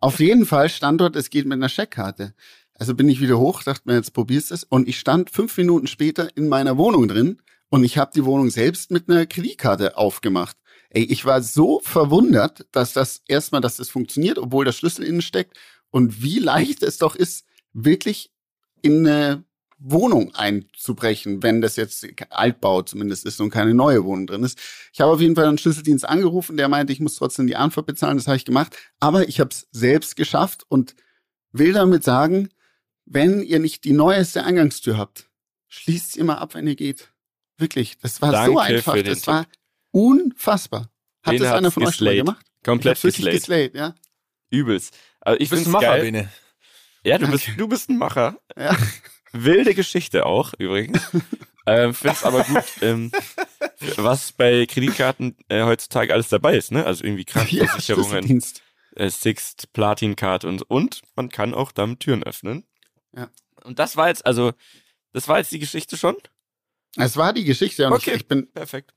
[0.00, 2.34] Auf jeden Fall stand dort, es geht mit einer Scheckkarte.
[2.78, 4.64] Also bin ich wieder hoch, dachte mir, jetzt probierst es.
[4.64, 8.50] Und ich stand fünf Minuten später in meiner Wohnung drin und ich habe die Wohnung
[8.50, 10.56] selbst mit einer Kreditkarte aufgemacht.
[10.90, 15.22] Ey, ich war so verwundert, dass das erstmal, dass das funktioniert, obwohl der Schlüssel innen
[15.22, 15.58] steckt
[15.90, 18.30] und wie leicht es doch ist, wirklich
[18.80, 19.44] in eine
[19.78, 24.58] Wohnung einzubrechen, wenn das jetzt Altbau zumindest ist und keine neue Wohnung drin ist.
[24.92, 27.86] Ich habe auf jeden Fall einen Schlüsseldienst angerufen, der meinte, ich muss trotzdem die Antwort
[27.86, 30.94] bezahlen, das habe ich gemacht, aber ich habe es selbst geschafft und
[31.52, 32.48] will damit sagen,
[33.10, 35.28] wenn ihr nicht die neueste Eingangstür habt,
[35.68, 37.12] schließt sie immer ab, wenn ihr geht.
[37.56, 39.46] Wirklich, das war so Danke einfach, für den das war
[39.90, 40.90] unfassbar.
[41.22, 42.26] Hat Den das einer von euch schon mal geslayed.
[42.26, 42.46] gemacht?
[42.64, 43.34] Komplett geslayed.
[43.34, 43.94] geslayed, ja.
[44.50, 44.96] Übelst.
[45.20, 46.02] Also ich Du bist ein Macher, geil.
[46.02, 46.32] Bene.
[47.04, 48.38] Ja, du bist, du bist ein Macher.
[48.56, 48.76] ja.
[49.32, 51.02] Wilde Geschichte auch, übrigens.
[51.66, 53.12] ähm, find's aber gut, ähm,
[53.96, 56.86] was bei Kreditkarten äh, heutzutage alles dabei ist, ne?
[56.86, 58.62] Also irgendwie Ja, Krankenversicherungen, Schlüsseldienst.
[58.96, 62.64] äh, Sixt, Platin-Card und, und man kann auch damit Türen öffnen.
[63.18, 63.30] Ja.
[63.64, 64.52] Und das war jetzt, also,
[65.12, 66.16] das war jetzt die Geschichte schon?
[66.96, 68.10] Es war die Geschichte und Okay.
[68.10, 68.94] ich, ich bin Perfekt.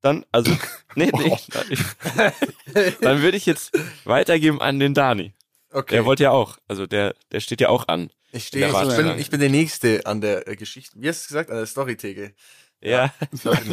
[0.00, 0.50] Dann, also,
[0.96, 1.36] nee, nee,
[3.00, 3.72] dann würde ich jetzt
[4.04, 5.32] weitergeben an den Dani.
[5.70, 5.94] Okay.
[5.94, 8.10] Der wollte ja auch, also der, der steht ja auch an.
[8.32, 11.00] ich stehe, ich bin, ich bin der Nächste an der äh, Geschichte.
[11.00, 11.50] Wie hast du gesagt?
[11.50, 12.34] An der Storytheke.
[12.80, 13.14] Ja.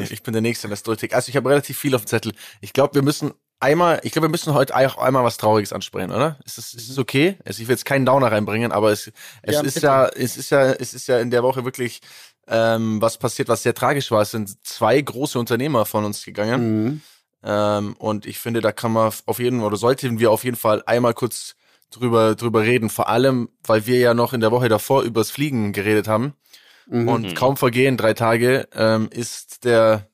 [0.09, 1.15] Ich bin der Nächste an der Storytheke.
[1.15, 2.33] Also ich habe relativ viel auf dem Zettel.
[2.61, 6.11] Ich glaube, wir müssen einmal, ich glaube, wir müssen heute auch einmal was Trauriges ansprechen,
[6.11, 6.37] oder?
[6.45, 7.37] Ist das, ist das okay?
[7.45, 9.85] Also ich will jetzt keinen Downer reinbringen, aber es, es Ja, ist bitte.
[9.85, 12.01] ja, es ist ja, es ist ja in der Woche wirklich
[12.47, 14.21] ähm, was passiert, was sehr tragisch war.
[14.23, 16.83] Es sind zwei große Unternehmer von uns gegangen.
[16.83, 17.01] Mhm.
[17.43, 20.83] Ähm, und ich finde, da kann man auf jeden oder sollten wir auf jeden Fall
[20.85, 21.55] einmal kurz
[21.91, 22.89] drüber, drüber reden.
[22.89, 26.33] Vor allem, weil wir ja noch in der Woche davor übers Fliegen geredet haben.
[26.87, 27.07] Mhm.
[27.07, 30.07] Und kaum vergehen, drei Tage, ähm, ist der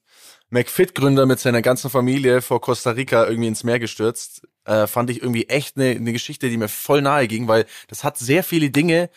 [0.50, 4.48] McFit-Gründer mit seiner ganzen Familie vor Costa Rica irgendwie ins Meer gestürzt.
[4.66, 8.04] Äh, fand ich irgendwie echt eine ne Geschichte, die mir voll nahe ging, weil das
[8.04, 9.10] hat sehr viele Dinge,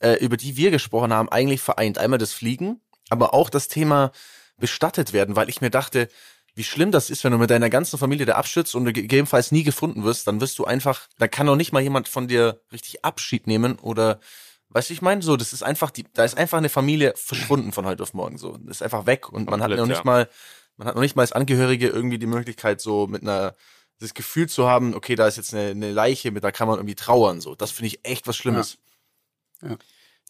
[0.00, 1.98] äh, über die wir gesprochen haben, eigentlich vereint.
[1.98, 4.12] Einmal das Fliegen, aber auch das Thema
[4.58, 6.08] bestattet werden, weil ich mir dachte,
[6.54, 9.50] wie schlimm das ist, wenn du mit deiner ganzen Familie da abstürzt und du gegebenenfalls
[9.50, 12.60] nie gefunden wirst, dann wirst du einfach, da kann doch nicht mal jemand von dir
[12.72, 14.20] richtig Abschied nehmen oder
[14.70, 17.70] Weißt du, ich meine, so, das ist einfach, die, da ist einfach eine Familie verschwunden
[17.70, 18.56] von heute auf morgen, so.
[18.56, 20.04] Das ist einfach weg und man Komplett, hat noch nicht ja.
[20.04, 20.28] mal,
[20.76, 23.54] man hat noch nicht mal als Angehörige irgendwie die Möglichkeit, so mit einer,
[24.00, 26.78] das Gefühl zu haben, okay, da ist jetzt eine, eine Leiche, mit da kann man
[26.78, 27.54] irgendwie trauern, so.
[27.54, 28.78] Das finde ich echt was Schlimmes.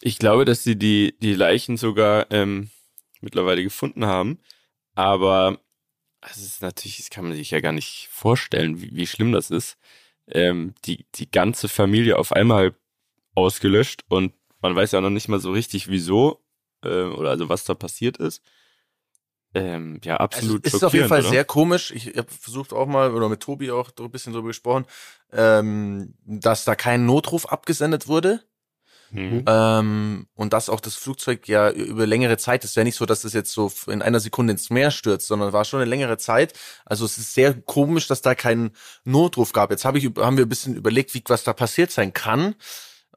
[0.00, 2.70] Ich glaube, dass sie die, die Leichen sogar ähm,
[3.20, 4.38] mittlerweile gefunden haben.
[4.94, 5.58] Aber
[6.20, 9.50] es ist natürlich, das kann man sich ja gar nicht vorstellen, wie, wie schlimm das
[9.50, 9.76] ist.
[10.26, 12.74] Ähm, die, die ganze Familie auf einmal
[13.34, 16.42] ausgelöscht und man weiß ja noch nicht mal so richtig, wieso
[16.82, 18.42] äh, oder also was da passiert ist.
[19.54, 21.90] Ähm, ja, Also, absolut es ist auf jeden Fall schockierend, sehr komisch.
[21.92, 24.84] Ich habe versucht auch mal, oder mit Tobi auch ein bisschen drüber gesprochen,
[25.32, 28.28] ähm, dass da kein Notruf abgesendet wurde.
[28.28, 29.20] oder?
[29.20, 29.44] Mhm.
[29.46, 33.06] Ähm, und dass auch das Flugzeug ja über längere Zeit, es ist ja nicht so,
[33.06, 36.18] dass es jetzt so in einer Sekunde ins Meer stürzt, sondern war schon eine längere
[36.18, 36.52] Zeit.
[36.84, 38.72] Also es ist sehr komisch, dass da keinen
[39.04, 39.70] Notruf gab.
[39.70, 42.56] Jetzt hab ich, haben wir ein bisschen überlegt, wie, was da passiert sein kann.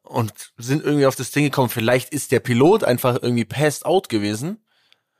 [0.03, 4.07] Und sind irgendwie auf das Ding gekommen, vielleicht ist der Pilot einfach irgendwie passed out
[4.07, 4.63] gewesen.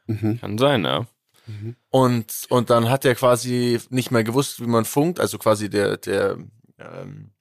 [0.08, 0.40] Mhm.
[0.40, 1.06] Kann sein, ja.
[1.90, 5.96] Und, und dann hat er quasi nicht mehr gewusst, wie man funkt, also quasi der,
[5.96, 6.38] der,
[6.78, 7.32] ähm,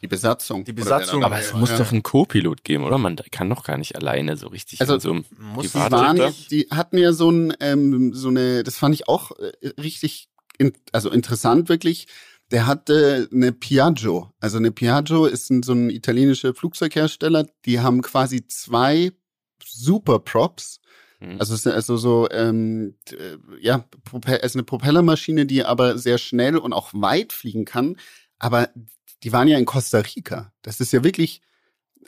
[0.00, 0.64] Die Besatzung.
[0.64, 1.76] Die Besatzung, Aber es muss ja.
[1.76, 2.96] doch einen Co-Pilot geben, oder?
[2.96, 6.96] Man kann doch gar nicht alleine so richtig Also, so muss Die, waren, die hatten
[6.96, 11.68] ja so ein, ähm, so eine, das fand ich auch äh, richtig, in, also interessant
[11.68, 12.06] wirklich.
[12.50, 14.32] Der hatte eine Piaggio.
[14.40, 17.46] Also eine Piaggio ist ein, so ein italienischer Flugzeughersteller.
[17.66, 19.12] Die haben quasi zwei
[19.62, 20.80] Super Props.
[21.20, 21.36] Mhm.
[21.38, 23.84] Also es ist also so, ähm, äh, ja,
[24.24, 27.96] es ist eine Propellermaschine, die aber sehr schnell und auch weit fliegen kann.
[28.38, 28.70] Aber
[29.22, 30.52] die waren ja in Costa Rica.
[30.62, 31.42] Das ist ja wirklich,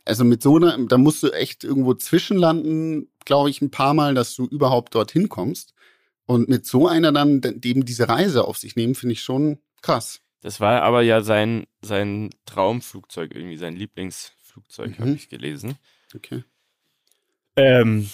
[0.04, 4.14] also mit so einer, da musst du echt irgendwo zwischenlanden, glaube ich, ein paar Mal,
[4.14, 5.74] dass du überhaupt dorthin kommst.
[6.26, 10.20] Und mit so einer dann eben diese Reise auf sich nehmen, finde ich schon krass.
[10.42, 15.02] Das war aber ja sein, sein Traumflugzeug, irgendwie sein Lieblingsflugzeug, Mhm.
[15.02, 15.76] habe ich gelesen.
[16.14, 16.44] Okay.
[17.56, 18.08] Ähm,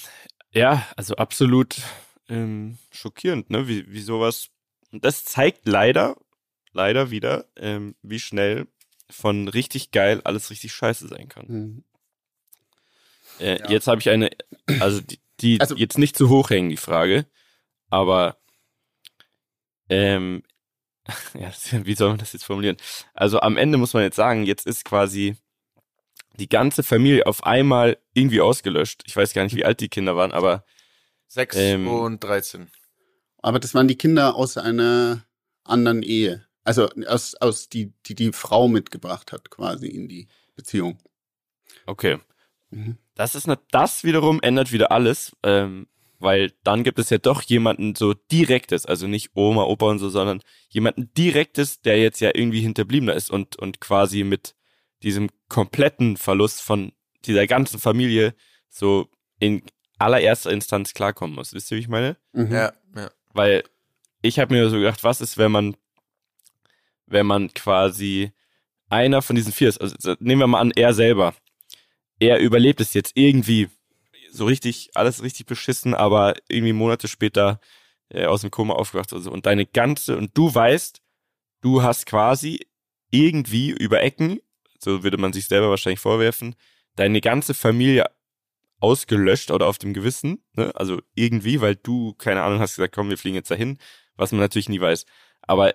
[0.57, 1.77] ja, also absolut
[2.29, 3.69] ähm, schockierend, ne?
[3.69, 4.49] Wie, wie sowas.
[4.93, 6.17] Und das zeigt leider,
[6.73, 8.67] leider wieder, ähm, wie schnell
[9.11, 11.47] von richtig geil alles richtig scheiße sein kann.
[11.49, 11.85] Mhm.
[13.39, 13.71] Äh, Ja.
[13.71, 14.31] Jetzt habe ich eine,
[14.81, 17.27] also die, die Also- jetzt nicht zu hoch hängen, die Frage,
[17.91, 18.39] aber
[19.89, 20.43] ähm,
[21.35, 21.53] ja,
[21.85, 22.77] wie soll man das jetzt formulieren?
[23.15, 25.37] Also am Ende muss man jetzt sagen, jetzt ist quasi
[26.39, 29.03] die ganze Familie auf einmal irgendwie ausgelöscht.
[29.07, 30.65] Ich weiß gar nicht, wie alt die Kinder waren, aber
[31.29, 32.69] 6 Ähm, und 13.
[33.39, 35.25] Aber das waren die Kinder aus einer
[35.65, 36.47] anderen Ehe.
[36.65, 40.99] Also aus, aus die, die die Frau mitgebracht hat, quasi in die Beziehung.
[41.87, 42.19] okay.
[42.71, 42.99] Mhm.
[43.15, 45.87] Das ist ne, das wiederum ändert wieder alles, ähm,
[46.19, 50.09] weil dann gibt es ja doch jemanden so direktes, also nicht Oma, Opa und so,
[50.09, 54.57] sondern jemanden direktes, der jetzt ja irgendwie hinterbliebener ist und und quasi mit
[55.03, 56.93] diesem kompletten Verlust von
[57.25, 58.35] dieser ganzen Familie
[58.69, 59.63] so in
[59.99, 61.53] allererster Instanz klarkommen muss.
[61.53, 62.17] Wisst ihr, wie ich meine?
[62.33, 62.53] Mhm.
[62.53, 63.11] Ja, ja.
[63.33, 63.65] Weil
[64.23, 65.77] ich habe mir so gedacht, was ist, wenn man,
[67.07, 68.33] wenn man quasi
[68.89, 71.35] einer von diesen vier ist, also so, nehmen wir mal an, er selber,
[72.19, 73.69] er überlebt es jetzt irgendwie
[74.31, 77.61] so richtig, alles richtig beschissen, aber irgendwie Monate später
[78.09, 79.31] äh, aus dem Koma aufgewacht oder so.
[79.31, 81.01] Und deine ganze, und du weißt,
[81.63, 82.61] du hast quasi
[83.11, 84.41] irgendwie über Ecken,
[84.79, 86.55] so würde man sich selber wahrscheinlich vorwerfen,
[86.97, 88.07] deine ganze Familie
[88.79, 90.75] ausgelöscht oder auf dem Gewissen, ne?
[90.75, 93.79] also irgendwie, weil du, keine Ahnung, hast gesagt, komm, wir fliegen jetzt dahin,
[94.17, 95.07] was man natürlich nie weiß.
[95.43, 95.75] Aber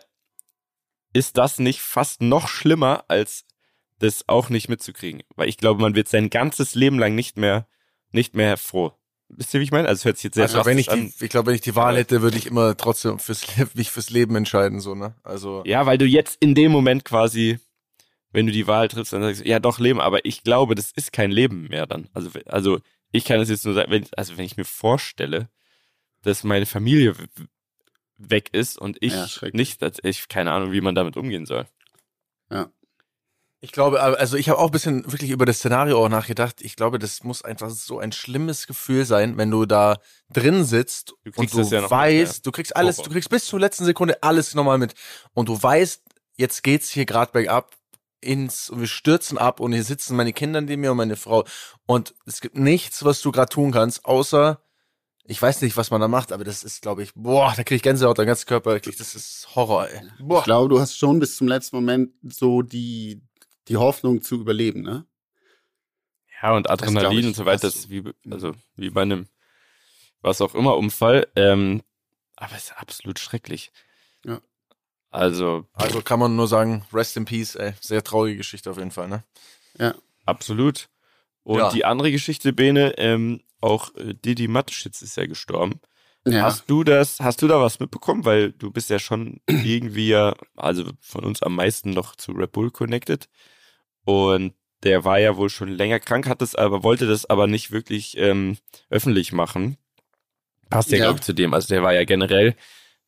[1.14, 3.46] ist das nicht fast noch schlimmer, als
[4.00, 5.24] das auch nicht mitzukriegen?
[5.36, 7.68] Weil ich glaube, man wird sein ganzes Leben lang nicht mehr,
[8.12, 8.94] nicht mehr froh.
[9.30, 9.88] Wisst ihr, wie ich meine?
[9.88, 11.62] Also es hört sich jetzt sehr Also wenn ich drastisch die, ich glaube, wenn ich
[11.62, 15.16] die Wahl hätte, würde ich immer trotzdem fürs, mich fürs Leben entscheiden, so, ne?
[15.24, 17.60] Also, Ja, weil du jetzt in dem Moment quasi,
[18.32, 20.92] wenn du die Wahl triffst, dann sagst du, ja doch Leben, aber ich glaube, das
[20.92, 22.10] ist kein Leben mehr dann.
[22.14, 22.80] Also, also
[23.12, 25.50] ich kann es jetzt nur sagen, wenn, also wenn ich mir vorstelle,
[26.22, 27.16] dass meine Familie
[28.18, 31.66] weg ist und ich Ja, nicht, dass ich keine Ahnung, wie man damit umgehen soll.
[33.64, 36.62] ich glaube, also ich habe auch ein bisschen wirklich über das Szenario auch nachgedacht.
[36.62, 40.00] Ich glaube, das muss einfach so ein schlimmes Gefühl sein, wenn du da
[40.34, 43.46] drin sitzt Du und du das ja weißt, mit, du kriegst alles, du kriegst bis
[43.46, 44.96] zur letzten Sekunde alles nochmal mit
[45.34, 46.02] und du weißt,
[46.38, 47.76] jetzt geht's hier gerade bergab
[48.22, 51.44] ins und wir stürzen ab und hier sitzen meine Kinder neben mir und meine Frau
[51.86, 54.62] und es gibt nichts, was du gerade tun kannst, außer
[55.24, 57.76] ich weiß nicht, was man da macht, aber das ist, glaube ich, boah, da kriege
[57.76, 60.02] ich Gänsehaut, der ganze Körper, das ist Horror, ey.
[60.20, 60.40] Boah.
[60.40, 63.22] Ich glaube, du hast schon bis zum letzten Moment so die,
[63.68, 65.06] die Hoffnung zu überleben, ne?
[66.42, 69.28] Ja, und Adrenalin ich, und so weiter, das ist wie, also wie bei einem
[70.22, 71.28] was auch immer Unfall.
[71.36, 71.82] Ähm,
[72.36, 73.72] aber es ist absolut schrecklich.
[75.12, 75.66] Also.
[75.74, 77.74] Also kann man nur sagen, rest in peace, ey.
[77.82, 79.24] Sehr traurige Geschichte auf jeden Fall, ne?
[79.78, 79.94] Ja.
[80.26, 80.90] Absolut.
[81.44, 81.70] Und ja.
[81.72, 85.80] die andere Geschichte, Bene, ähm, auch äh, Didi Matteschitz ist ja gestorben.
[86.26, 86.44] Ja.
[86.44, 88.26] Hast du das, hast du da was mitbekommen?
[88.26, 92.52] Weil du bist ja schon irgendwie ja, also von uns am meisten noch zu Red
[92.52, 93.28] Bull connected.
[94.06, 97.72] Und der war ja wohl schon länger krank, hat es aber, wollte das aber nicht
[97.72, 98.58] wirklich ähm,
[98.90, 99.78] öffentlich machen.
[100.70, 101.04] Passt ja, ja.
[101.06, 101.54] glaube ich, zu dem.
[101.54, 102.56] Also der war ja generell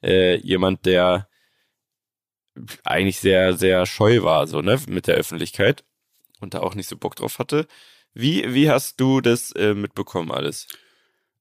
[0.03, 1.27] äh, jemand, der
[2.83, 5.83] eigentlich sehr, sehr scheu war, so, ne, mit der Öffentlichkeit
[6.39, 7.67] und da auch nicht so Bock drauf hatte.
[8.13, 10.67] Wie, wie hast du das äh, mitbekommen alles?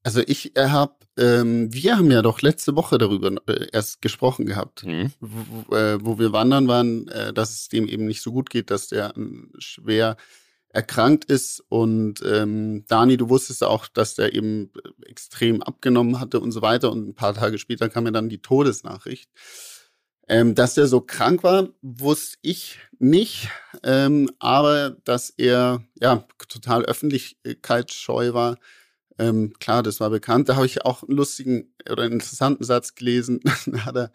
[0.02, 4.46] Also ich äh, habe, ähm, wir haben ja doch letzte Woche darüber äh, erst gesprochen
[4.46, 5.12] gehabt, mhm.
[5.20, 8.70] wo, äh, wo, wir wandern waren, äh, dass es dem eben nicht so gut geht,
[8.70, 10.16] dass der ähm, schwer
[10.70, 14.72] erkrankt ist und ähm, Dani, du wusstest auch, dass der eben
[15.04, 18.40] extrem abgenommen hatte und so weiter und ein paar Tage später kam mir dann die
[18.40, 19.30] Todesnachricht.
[20.28, 23.48] Ähm, dass er so krank war, wusste ich nicht,
[23.82, 28.56] ähm, aber dass er ja total öffentlichkeitsscheu war,
[29.18, 30.48] ähm, klar, das war bekannt.
[30.48, 33.40] Da habe ich auch einen lustigen oder einen interessanten Satz gelesen.
[33.66, 34.12] da hat er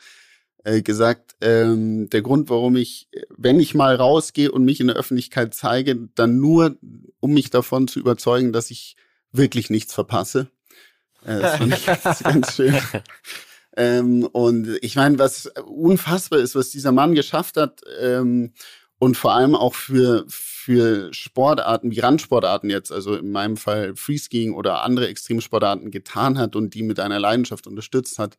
[0.63, 4.95] äh, gesagt, ähm, der Grund, warum ich, wenn ich mal rausgehe und mich in der
[4.95, 6.77] Öffentlichkeit zeige, dann nur,
[7.19, 8.95] um mich davon zu überzeugen, dass ich
[9.31, 10.49] wirklich nichts verpasse.
[11.25, 12.77] Äh, das fand ich ganz, ganz schön.
[13.77, 18.51] Ähm, und ich meine, was unfassbar ist, was dieser Mann geschafft hat, ähm,
[18.99, 24.53] und vor allem auch für, für Sportarten wie Randsportarten jetzt, also in meinem Fall Freeskiing
[24.53, 28.37] oder andere Extremsportarten getan hat und die mit einer Leidenschaft unterstützt hat.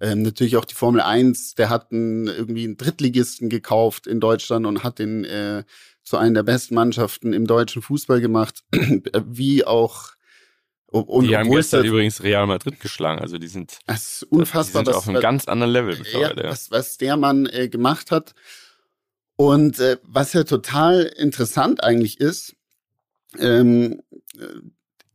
[0.00, 4.64] Ähm, natürlich auch die Formel 1, der hat einen, irgendwie einen Drittligisten gekauft in Deutschland
[4.64, 5.64] und hat den äh,
[6.02, 8.64] zu einer der besten Mannschaften im deutschen Fußball gemacht,
[9.26, 10.12] wie auch
[10.90, 14.86] und, die haben gestern übrigens Real Madrid geschlagen, also die sind, das ist unfassbar, die
[14.86, 16.42] sind was, auf einem ganz anderen Level mittlerweile.
[16.44, 18.34] Ja, was, was der Mann äh, gemacht hat.
[19.36, 22.56] Und äh, was ja total interessant eigentlich ist,
[23.38, 24.02] ähm,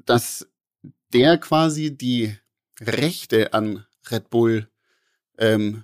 [0.05, 0.47] dass
[1.13, 2.35] der quasi die
[2.81, 4.67] Rechte an Red Bull,
[5.37, 5.83] ähm,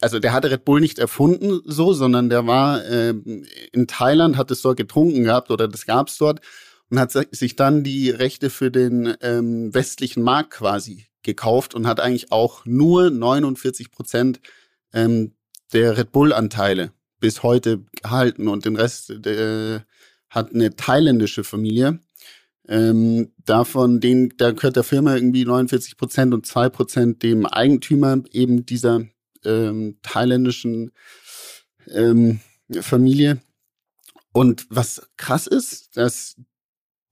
[0.00, 4.50] also der hatte Red Bull nicht erfunden so, sondern der war ähm, in Thailand, hat
[4.50, 6.40] es dort getrunken gehabt oder das gab's dort
[6.90, 12.00] und hat sich dann die Rechte für den ähm, westlichen Markt quasi gekauft und hat
[12.00, 14.40] eigentlich auch nur 49 Prozent
[14.92, 15.34] ähm,
[15.72, 19.80] der Red Bull-Anteile bis heute gehalten und den Rest äh,
[20.28, 22.00] hat eine thailändische Familie.
[22.66, 28.22] Ähm, davon, den, da gehört der Firma irgendwie 49 Prozent und zwei Prozent dem Eigentümer
[28.32, 29.02] eben dieser
[29.44, 30.92] ähm, thailändischen
[31.88, 32.40] ähm,
[32.80, 33.40] Familie.
[34.32, 36.36] Und was krass ist, dass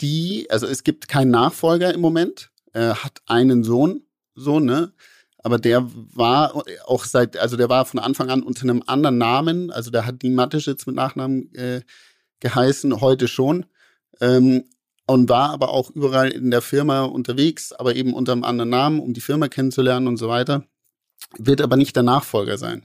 [0.01, 4.03] die, also es gibt keinen Nachfolger im Moment, er hat einen Sohn,
[4.35, 4.93] so, ne?
[5.39, 9.71] Aber der war auch seit, also der war von Anfang an unter einem anderen Namen,
[9.71, 11.83] also der hat die Mateschitz mit Nachnamen äh,
[12.41, 13.67] geheißen, heute schon.
[14.21, 14.65] Ähm,
[15.07, 19.01] und war aber auch überall in der Firma unterwegs, aber eben unter einem anderen Namen,
[19.01, 20.65] um die Firma kennenzulernen und so weiter.
[21.39, 22.85] Wird aber nicht der Nachfolger sein.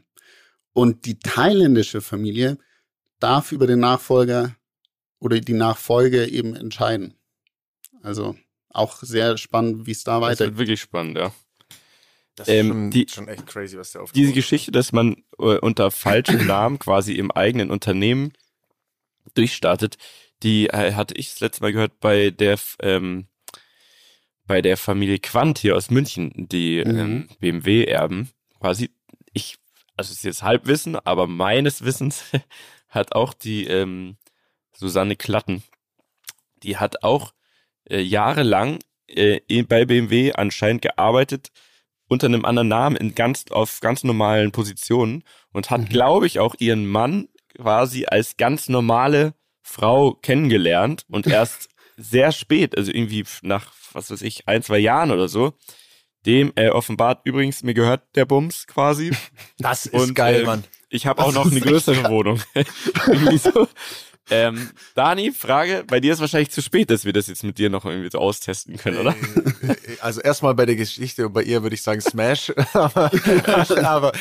[0.72, 2.58] Und die thailändische Familie
[3.20, 4.56] darf über den Nachfolger
[5.24, 7.16] oder die Nachfolge eben entscheiden.
[8.02, 8.36] Also
[8.70, 10.40] auch sehr spannend, wie es da weitergeht.
[10.40, 11.34] Das wird wirklich spannend, ja.
[12.36, 15.24] Das ist ähm, schon, die, schon, echt crazy, was der aufgebaut Diese Geschichte, dass man
[15.40, 18.34] äh, unter falschem Namen quasi im eigenen Unternehmen
[19.36, 19.98] durchstartet,
[20.42, 23.28] die äh, hatte ich das letzte Mal gehört bei der ähm,
[24.46, 27.00] bei der Familie Quant hier aus München, die mhm.
[27.00, 28.30] ähm, BMW-Erben.
[28.60, 28.90] Quasi,
[29.32, 29.58] ich,
[29.96, 32.26] also es ist jetzt Halbwissen, aber meines Wissens
[32.90, 34.18] hat auch die ähm,
[34.76, 35.64] Susanne Klatten,
[36.64, 37.34] die hat auch
[37.90, 41.52] äh, jahrelang äh, bei BMW anscheinend gearbeitet
[42.08, 45.90] unter einem anderen Namen in ganz auf ganz normalen Positionen und hat, mhm.
[45.90, 52.78] glaube ich, auch ihren Mann quasi als ganz normale Frau kennengelernt und erst sehr spät,
[52.78, 55.54] also irgendwie nach was weiß ich ein zwei Jahren oder so,
[56.26, 59.12] dem äh, offenbart übrigens mir gehört der Bums quasi.
[59.58, 60.64] Das ist und, geil, äh, Mann.
[60.90, 62.42] Ich habe auch noch eine größere Wohnung.
[63.08, 63.68] irgendwie so.
[64.30, 67.70] Ähm, Dani, Frage, bei dir ist wahrscheinlich zu spät, dass wir das jetzt mit dir
[67.70, 69.16] noch irgendwie so austesten können, oder?
[69.64, 72.54] Äh, also erstmal bei der Geschichte und bei ihr würde ich sagen Smash.
[72.74, 73.12] aber,
[73.84, 74.12] aber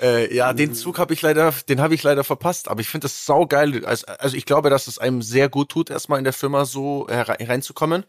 [0.00, 2.68] äh, ja, den Zug habe ich leider, den habe ich leider verpasst.
[2.68, 3.84] Aber ich finde das saugeil.
[3.84, 7.06] Also, also ich glaube, dass es einem sehr gut tut, erstmal in der Firma so
[7.08, 8.04] hereinzukommen.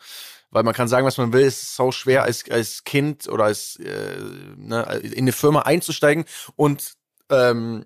[0.52, 3.46] weil man kann sagen, was man will, es ist so schwer als, als Kind oder
[3.46, 4.16] als äh,
[4.58, 6.26] ne, in eine Firma einzusteigen
[6.56, 6.94] und
[7.30, 7.86] ähm,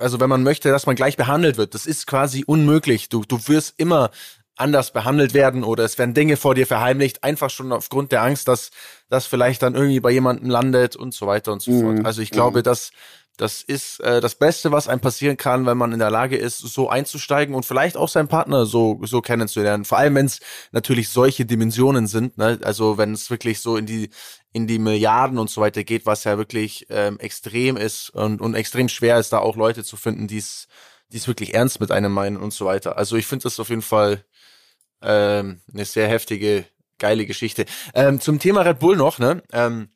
[0.00, 3.08] also wenn man möchte, dass man gleich behandelt wird, das ist quasi unmöglich.
[3.08, 4.10] Du, du wirst immer
[4.56, 8.46] anders behandelt werden oder es werden Dinge vor dir verheimlicht, einfach schon aufgrund der Angst,
[8.46, 8.70] dass
[9.08, 11.98] das vielleicht dann irgendwie bei jemandem landet und so weiter und so fort.
[11.98, 12.06] Mhm.
[12.06, 12.64] Also ich glaube, Mhm.
[12.64, 12.92] dass
[13.36, 16.58] das ist äh, das Beste, was einem passieren kann, wenn man in der Lage ist,
[16.58, 19.84] so einzusteigen und vielleicht auch seinen Partner so so kennenzulernen.
[19.84, 22.38] Vor allem, wenn es natürlich solche Dimensionen sind.
[22.38, 22.60] Ne?
[22.62, 24.10] Also wenn es wirklich so in die
[24.52, 28.54] in die Milliarden und so weiter geht, was ja wirklich ähm, extrem ist und, und
[28.54, 30.68] extrem schwer ist, da auch Leute zu finden, die es
[31.10, 32.96] wirklich ernst mit einem meinen und so weiter.
[32.96, 34.24] Also ich finde das auf jeden Fall
[35.02, 36.66] ähm, eine sehr heftige,
[36.98, 37.66] geile Geschichte.
[37.94, 39.42] Ähm, zum Thema Red Bull noch, ne?
[39.52, 39.88] Ähm,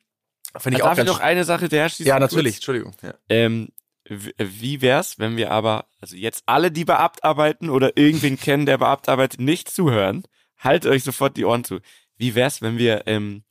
[0.57, 2.07] finde ich Darf auch ich ganz noch eine Sache der schließen?
[2.07, 2.31] Ja, kurz?
[2.31, 2.93] natürlich, Entschuldigung.
[3.01, 3.13] Ja.
[3.29, 3.69] Ähm,
[4.05, 8.79] wie wär's, wenn wir aber, also jetzt alle, die Beabt arbeiten oder irgendwen kennen, der
[8.79, 10.23] Beabt arbeitet, nicht zuhören,
[10.57, 11.79] haltet euch sofort die Ohren zu.
[12.17, 13.43] Wie wär's, wenn wir ähm,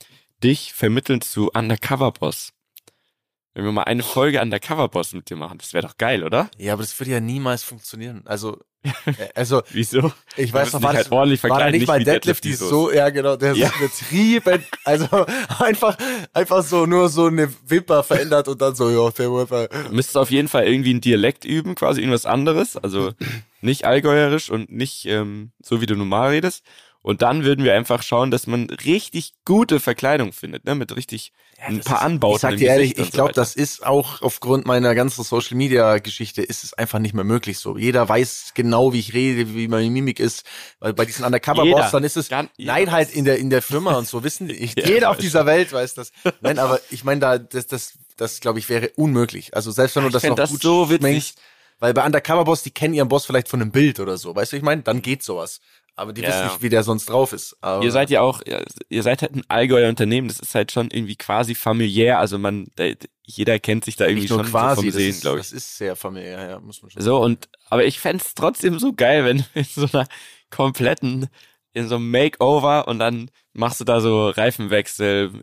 [0.42, 2.52] dich vermitteln zu Undercover Boss?
[3.54, 6.50] Wenn wir mal eine Folge Undercover Boss mit dir machen, das wäre doch geil, oder?
[6.58, 8.22] ja, aber das würde ja niemals funktionieren.
[8.26, 8.60] Also,
[9.34, 10.12] also Wieso?
[10.36, 13.10] ich weiß noch, war, halt das, ordentlich war da nicht mal Deadlift, die so, ja
[13.10, 13.68] genau, der Ja.
[13.68, 15.26] ist übertrieben, also
[15.58, 15.96] einfach,
[16.32, 19.68] einfach so nur so eine Wimper verändert und dann so, ja, der Wimper.
[19.68, 22.76] Du müsstest auf jeden Fall irgendwie einen Dialekt üben, quasi irgendwas anderes.
[22.76, 23.12] Also
[23.60, 26.64] nicht allgäuerisch und nicht ähm, so, wie du normal redest.
[27.00, 30.74] Und dann würden wir einfach schauen, dass man richtig gute Verkleidung findet, ne?
[30.74, 32.36] Mit richtig ein das paar ist- Anbauten.
[32.36, 36.42] Ich sag dir ehrlich, ich glaube, das ist auch aufgrund meiner ganzen Social Media Geschichte
[36.42, 37.78] ist es einfach nicht mehr möglich so.
[37.78, 40.44] Jeder weiß genau, wie ich rede, wie meine Mimik ist,
[40.80, 41.90] weil bei diesen Undercover Boss Jeder.
[41.92, 44.48] dann ist es Gan- jeder nein halt in der in der Firma und so wissen
[44.48, 46.12] die, ich, Ja, jeder auf dieser Welt weiß das.
[46.40, 49.54] Nein, aber ich meine da das das das glaube ich wäre unmöglich.
[49.54, 51.00] Also selbst wenn du das noch das gut so witzig.
[51.00, 51.38] schminkst,
[51.80, 54.52] weil bei Undercover Boss, die kennen ihren Boss vielleicht von einem Bild oder so, weißt
[54.52, 55.60] du, ich meine, dann geht sowas.
[55.98, 57.56] Aber die Ja, wissen nicht, wie der sonst drauf ist.
[57.60, 58.40] Aber Ihr seid ja auch,
[58.88, 62.68] ihr seid halt ein Allgäuer Unternehmen, das ist halt schon irgendwie quasi familiär, also man,
[63.24, 65.38] jeder kennt sich da irgendwie nicht nur schon quasi, so vom das, Sehen, ist, glaube
[65.40, 65.46] ich.
[65.46, 68.92] das ist sehr familiär, ja, muss man schon So, und, aber ich fänd's trotzdem so
[68.92, 70.06] geil, wenn du in so einer
[70.50, 71.28] kompletten,
[71.72, 75.42] in so einem Makeover und dann machst du da so Reifenwechsel,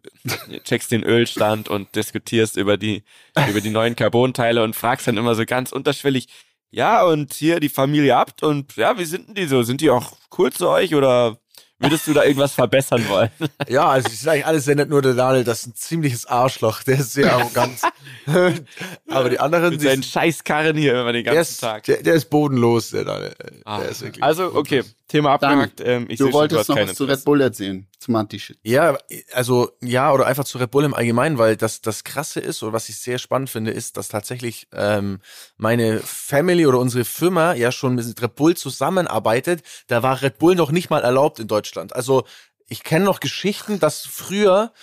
[0.64, 3.04] checkst den Ölstand und diskutierst über die,
[3.50, 6.28] über die neuen Carbonteile und fragst dann immer so ganz unterschwellig,
[6.76, 9.64] ja, und hier die Familie Abt und ja, wie sind denn die so?
[9.64, 11.38] Sind die auch cool zu euch oder
[11.80, 13.30] würdest du da irgendwas verbessern wollen?
[13.68, 17.00] Ja, also ich sage alles nett, nur der Daniel, das ist ein ziemliches Arschloch, der
[17.00, 17.80] ist sehr arrogant.
[19.10, 21.84] Aber die anderen, Mit seinen sind, Scheißkarren hier immer den der, ganzen ist, Tag.
[21.84, 23.36] der, der ist bodenlos, der Daniel.
[23.66, 23.80] Ah.
[23.80, 25.82] Der ist wirklich Also, okay, Thema abgehakt.
[25.84, 27.06] Ähm, ich Du seh schon, wolltest hast noch was zu.
[27.06, 28.58] Red Bull erzählen, zum Anti-Shit.
[28.64, 28.98] Ja,
[29.34, 32.74] also ja, oder einfach zu Red Bull im Allgemeinen, weil das das Krasse ist oder
[32.74, 35.20] was ich sehr spannend finde, ist, dass tatsächlich ähm,
[35.58, 39.62] meine Family oder unsere Firma ja schon mit Red Bull zusammenarbeitet.
[39.88, 41.65] Da war Red Bull noch nicht mal erlaubt in Deutschland.
[41.94, 42.26] Also
[42.68, 44.74] ich kenne noch Geschichten, dass früher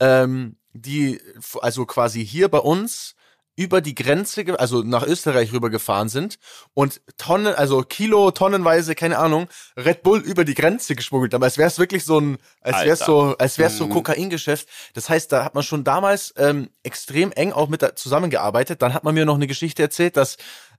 [0.00, 1.20] ähm, die,
[1.60, 3.14] also quasi hier bei uns
[3.54, 6.38] über die Grenze, also nach Österreich rübergefahren sind
[6.72, 11.42] und Tonnen, also Kilo, tonnenweise, keine Ahnung, Red Bull über die Grenze geschmuggelt haben.
[11.42, 13.90] Als wäre es wirklich so ein, als wäre es so, als wäre es so Mhm.
[13.90, 14.68] Kokaingeschäft.
[14.94, 18.80] Das heißt, da hat man schon damals ähm, extrem eng auch mit zusammengearbeitet.
[18.80, 20.38] Dann hat man mir noch eine Geschichte erzählt, dass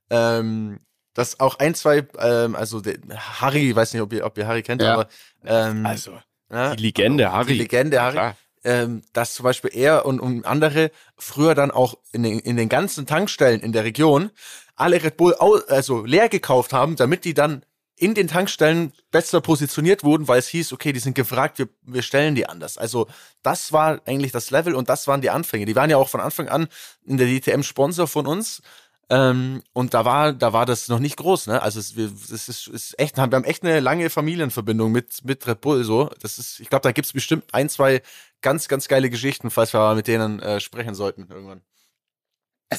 [0.10, 0.80] ähm,
[1.14, 2.96] dass auch ein, zwei, ähm, also der,
[3.42, 4.94] Harry, weiß nicht, ob ihr, ob ihr Harry kennt, Ja.
[4.94, 5.08] aber
[5.46, 6.18] ähm, Also,
[6.52, 7.54] ja, die Legende, Harry.
[7.54, 8.38] die Legende Harry, Klar.
[8.64, 12.70] ähm, dass zum Beispiel er und, und andere früher dann auch in den, in den
[12.70, 14.32] ganzen Tankstellen in der Region
[14.76, 17.64] alle Red Bull au, also leer gekauft haben, damit die dann
[17.96, 22.02] in den Tankstellen besser positioniert wurden, weil es hieß, okay, die sind gefragt, wir, wir
[22.02, 22.78] stellen die anders.
[22.80, 23.08] Also
[23.44, 25.66] das war eigentlich das Level und das waren die Anfänge.
[25.68, 26.68] Die waren ja auch von Anfang an
[27.06, 28.64] in der DTM Sponsor von uns.
[29.10, 31.62] Ähm, und da war, da war das noch nicht groß, ne?
[31.62, 35.46] Also es, wir, es ist, ist echt, wir haben echt eine lange Familienverbindung mit, mit
[35.46, 36.10] Red Bull so.
[36.22, 38.02] Das ist, ich glaube, da gibt's bestimmt ein, zwei
[38.42, 41.62] ganz, ganz geile Geschichten, falls wir mal mit denen äh, sprechen sollten irgendwann.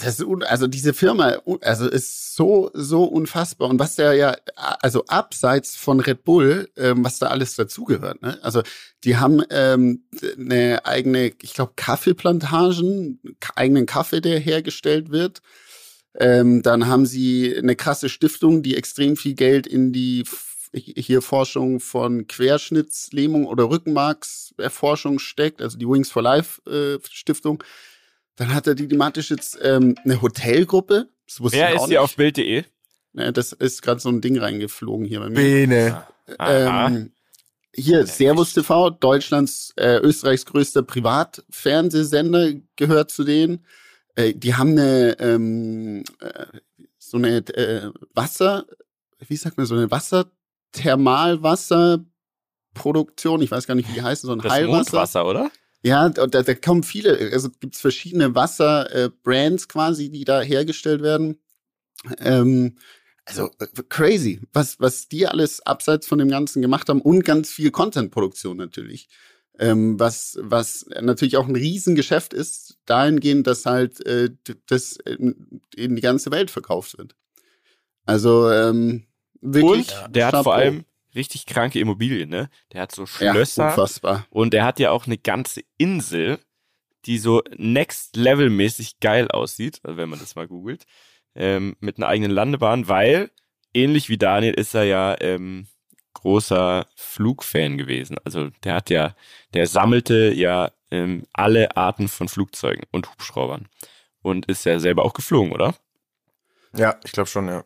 [0.01, 6.01] Also diese Firma, also ist so so unfassbar und was da ja, also abseits von
[6.01, 8.21] Red Bull, ähm, was da alles dazugehört.
[8.21, 8.39] Ne?
[8.43, 8.63] Also
[9.05, 10.05] die haben ähm,
[10.37, 13.21] eine eigene, ich glaube Kaffeeplantagen,
[13.55, 15.43] eigenen Kaffee, der hergestellt wird.
[16.19, 21.23] Ähm, dann haben sie eine krasse Stiftung, die extrem viel Geld in die F- hier
[21.23, 27.63] Forschung von Querschnittslähmung oder Rückenmarkserforschung steckt, also die Wings for Life äh, Stiftung.
[28.37, 31.09] Dann hat er die thematisch jetzt ähm, eine Hotelgruppe.
[31.27, 32.05] Das wusste Wer ich auch ist hier nicht.
[32.05, 32.65] auf Bild.de?
[33.13, 35.35] Ne, das ist gerade so ein Ding reingeflogen hier bei mir.
[35.37, 36.05] Bene.
[36.39, 36.89] Aha.
[36.89, 37.13] Ähm,
[37.73, 43.65] hier, Servus TV, Deutschlands, äh, Österreichs größter Privatfernsehsender gehört zu denen.
[44.15, 46.47] Äh, die haben eine, ähm, äh,
[46.99, 48.67] so eine äh, Wasser,
[49.27, 52.05] wie sagt man, so eine Wasserthermalwasser
[52.75, 54.77] Produktion, ich weiß gar nicht, wie die heißen, so ein Das Heilwasser.
[54.77, 55.51] Mondwasser, oder?
[55.83, 61.39] Ja, da, da kommen viele, also gibt's verschiedene Wasser-Brands quasi, die da hergestellt werden.
[62.19, 62.77] Ähm,
[63.27, 67.51] also äh, crazy, was, was die alles abseits von dem Ganzen gemacht haben und ganz
[67.51, 69.09] viel Content-Produktion natürlich.
[69.59, 74.31] Ähm, was, was natürlich auch ein Riesengeschäft ist, dahingehend, dass halt äh,
[74.67, 77.15] das in, in die ganze Welt verkauft wird.
[78.05, 79.07] Also ähm,
[79.41, 79.93] wirklich.
[79.97, 80.45] Und der hat Chapeau.
[80.45, 80.85] vor allem
[81.15, 82.51] richtig kranke Immobilien, ne?
[82.73, 84.27] Der hat so ja, Schlösser unfassbar.
[84.31, 86.41] und der hat ja auch eine ganze Insel,
[87.07, 90.85] die so next level mäßig geil aussieht, also wenn man das mal googelt,
[91.35, 93.31] ähm, mit einer eigenen Landebahn, weil
[93.73, 95.67] ähnlich wie Daniel ist er ja ähm,
[96.15, 98.17] großer Flugfan gewesen.
[98.25, 99.15] Also der hat ja,
[99.53, 103.69] der sammelte ja ähm, alle Arten von Flugzeugen und Hubschraubern
[104.23, 105.75] und ist ja selber auch geflogen, oder?
[106.75, 107.65] Ja, ich glaube schon, ja.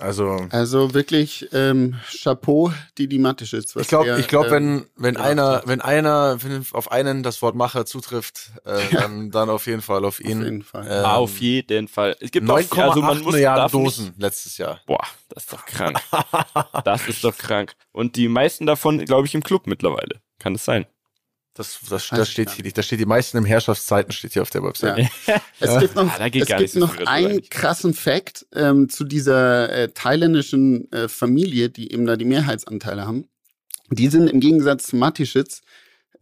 [0.00, 3.74] Also Also wirklich ähm, Chapeau, die die Matischitz.
[3.74, 7.22] was ich glaube, ich glaube, ähm, wenn wenn gemacht einer wenn einer wenn auf einen
[7.24, 10.38] das Wort Macher zutrifft, äh, dann dann auf jeden Fall auf ihn.
[10.38, 10.86] Auf jeden Fall.
[10.88, 12.16] Ähm, Auf jeden Fall.
[12.20, 14.80] Es gibt auch, 9,8 also man muss, Milliarden darf nicht- Dosen letztes Jahr.
[14.86, 15.98] Boah, das ist doch krank.
[16.84, 17.74] das ist doch krank.
[17.92, 20.20] Und die meisten davon, glaube ich, im Club mittlerweile.
[20.38, 20.86] Kann es sein?
[21.58, 22.78] Das, das, das steht hier nicht.
[22.78, 25.10] Da steht die meisten im Herrschaftszeiten steht hier auf der Website.
[25.26, 25.42] Ja.
[25.60, 27.50] Es gibt noch, geht es gibt so noch einen eigentlich.
[27.50, 33.28] krassen Fact ähm, zu dieser äh, thailändischen äh, Familie, die eben da die Mehrheitsanteile haben.
[33.90, 35.62] Die sind im Gegensatz zu Matischitz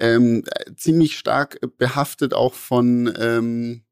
[0.00, 3.82] ähm, äh, ziemlich stark behaftet auch von ähm,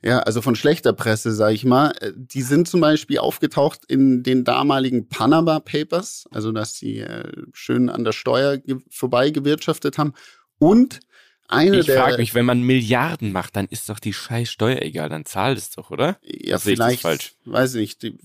[0.00, 1.90] ja, also von schlechter Presse, sag ich mal.
[2.00, 7.24] Äh, Die sind zum Beispiel aufgetaucht in den damaligen Panama Papers, also dass sie äh,
[7.52, 10.12] schön an der Steuer ge vorbei gewirtschaftet haben.
[10.58, 11.00] Und
[11.48, 14.82] eine Ich der frage mich, wenn man Milliarden macht, dann ist doch die scheiß Steuer
[14.82, 16.18] egal, dann zahlt es doch, oder?
[16.22, 17.34] Ja, ich das vielleicht, falsch?
[17.46, 18.18] weiß ich nicht,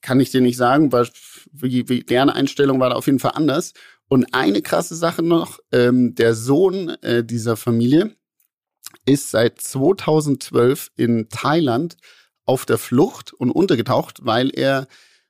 [0.00, 1.08] kann ich dir nicht sagen, weil
[1.52, 3.72] deren Einstellung war da auf jeden Fall anders.
[4.06, 8.14] Und eine krasse Sache noch, ähm, der Sohn äh, dieser Familie
[9.04, 11.96] ist seit 2012 in Thailand
[12.44, 14.86] auf der Flucht und untergetaucht, weil er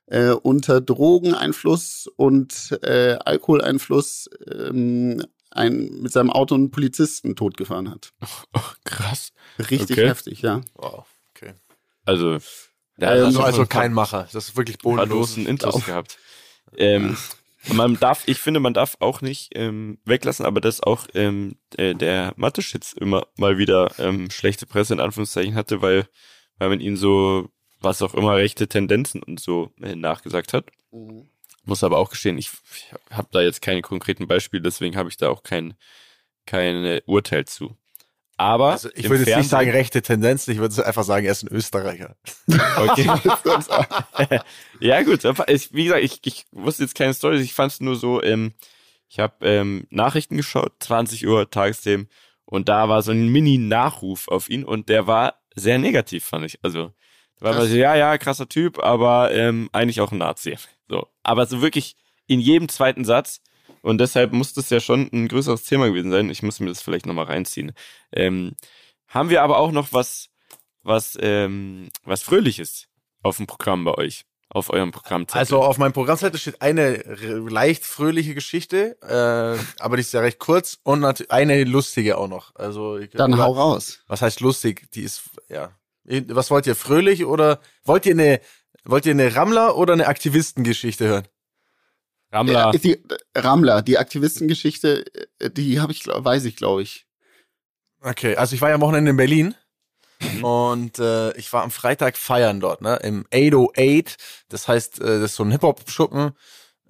[0.07, 8.13] äh, unter Drogeneinfluss und äh, Alkoholeinfluss ähm, ein, mit seinem Auto einen Polizisten totgefahren hat.
[8.53, 9.31] Oh, krass.
[9.59, 10.07] Richtig Okay.
[10.07, 10.61] heftig, ja.
[10.75, 11.53] Wow, okay.
[12.05, 12.39] Also,
[12.97, 14.27] da Ähm, Also, also kein Macher.
[14.31, 15.29] Das ist wirklich bodenlos.
[15.29, 16.17] Dosen Intos gehabt.
[16.77, 17.17] Ähm,
[17.73, 21.93] man darf, ich finde, man darf auch nicht ähm, weglassen, aber dass auch ähm, äh,
[21.93, 26.07] der Mathe-Schitz immer mal wieder ähm, schlechte Presse in Anführungszeichen hatte, weil,
[26.57, 27.49] weil man ihm so,
[27.79, 30.65] was auch immer, rechte Tendenzen und so äh, nachgesagt hat.
[31.63, 35.17] Muss aber auch gestehen, ich, ich habe da jetzt keine konkreten Beispiele, deswegen habe ich
[35.17, 35.75] da auch kein,
[36.45, 37.77] kein Urteil zu.
[38.37, 41.43] Aber Also ich würde jetzt nicht sagen rechte Tendenzen, ich würde einfach sagen, er ist
[41.43, 42.15] ein Österreicher.
[42.75, 43.07] Okay.
[44.79, 45.23] ja, gut.
[45.47, 47.37] Ich, wie gesagt, ich, ich wusste jetzt keine Story.
[47.37, 48.53] Ich fand es nur so, ähm,
[49.07, 52.09] ich habe ähm, Nachrichten geschaut, 20 Uhr Tagesthemen,
[52.45, 56.59] und da war so ein Mini-Nachruf auf ihn und der war sehr negativ, fand ich.
[56.63, 56.93] Also,
[57.49, 57.57] Krass.
[57.57, 60.57] man so, ja, ja, krasser Typ, aber ähm, eigentlich auch ein Nazi.
[60.89, 61.07] So.
[61.23, 61.95] Aber so wirklich
[62.27, 63.41] in jedem zweiten Satz.
[63.81, 66.29] Und deshalb muss das ja schon ein größeres Thema gewesen sein.
[66.29, 67.71] Ich muss mir das vielleicht nochmal reinziehen.
[68.13, 68.53] Ähm,
[69.07, 70.29] haben wir aber auch noch was,
[70.83, 72.87] was, ähm, was Fröhliches
[73.23, 74.25] auf dem Programm bei euch?
[74.53, 75.39] Auf eurem Programmzettel?
[75.39, 76.97] Also auf meinem Programmzettel steht eine
[77.49, 82.27] leicht fröhliche Geschichte, äh, aber die ist ja recht kurz und natürlich eine lustige auch
[82.27, 82.53] noch.
[82.55, 84.03] Also ich- Dann hau raus.
[84.07, 84.91] Was heißt lustig?
[84.93, 85.71] Die ist ja.
[86.03, 88.41] Was wollt ihr fröhlich oder wollt ihr eine
[88.83, 91.27] wollt ihr eine Rammler oder eine Aktivistengeschichte hören?
[92.31, 92.73] Rammler.
[92.73, 95.05] Äh, die, äh, Rammler, die Aktivistengeschichte,
[95.39, 97.05] äh, die habe ich, weiß ich, glaube ich.
[98.01, 99.55] Okay, also ich war ja am Wochenende in Berlin
[100.41, 104.17] und äh, ich war am Freitag feiern dort, ne, im 808.
[104.49, 106.31] Das heißt, äh, das ist so ein Hip-Hop-Schuppen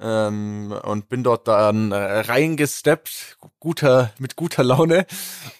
[0.01, 5.05] ähm, und bin dort dann äh, reingesteppt, guter, mit guter Laune.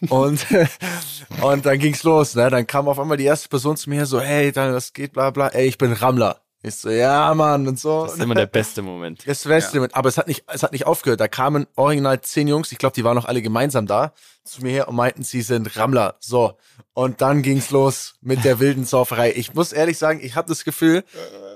[0.10, 0.46] Und
[1.42, 4.20] und dann ging's los, ne, dann kam auf einmal die erste Person zu mir so,
[4.20, 6.42] hey, dann was geht, bla bla, ey, ich bin Rammler.
[6.64, 8.04] Ich so, ja, Mann, und so.
[8.04, 9.28] Das ist immer der beste Moment.
[9.28, 11.20] Das Beste mit, aber es hat nicht, es hat nicht aufgehört.
[11.20, 14.72] Da kamen original zehn Jungs, ich glaube, die waren noch alle gemeinsam da, zu mir
[14.72, 16.18] her und meinten, sie sind Rammler.
[16.20, 16.58] So.
[16.94, 19.34] Und dann ging's los mit der wilden Sauferei.
[19.36, 21.04] Ich muss ehrlich sagen, ich habe das Gefühl,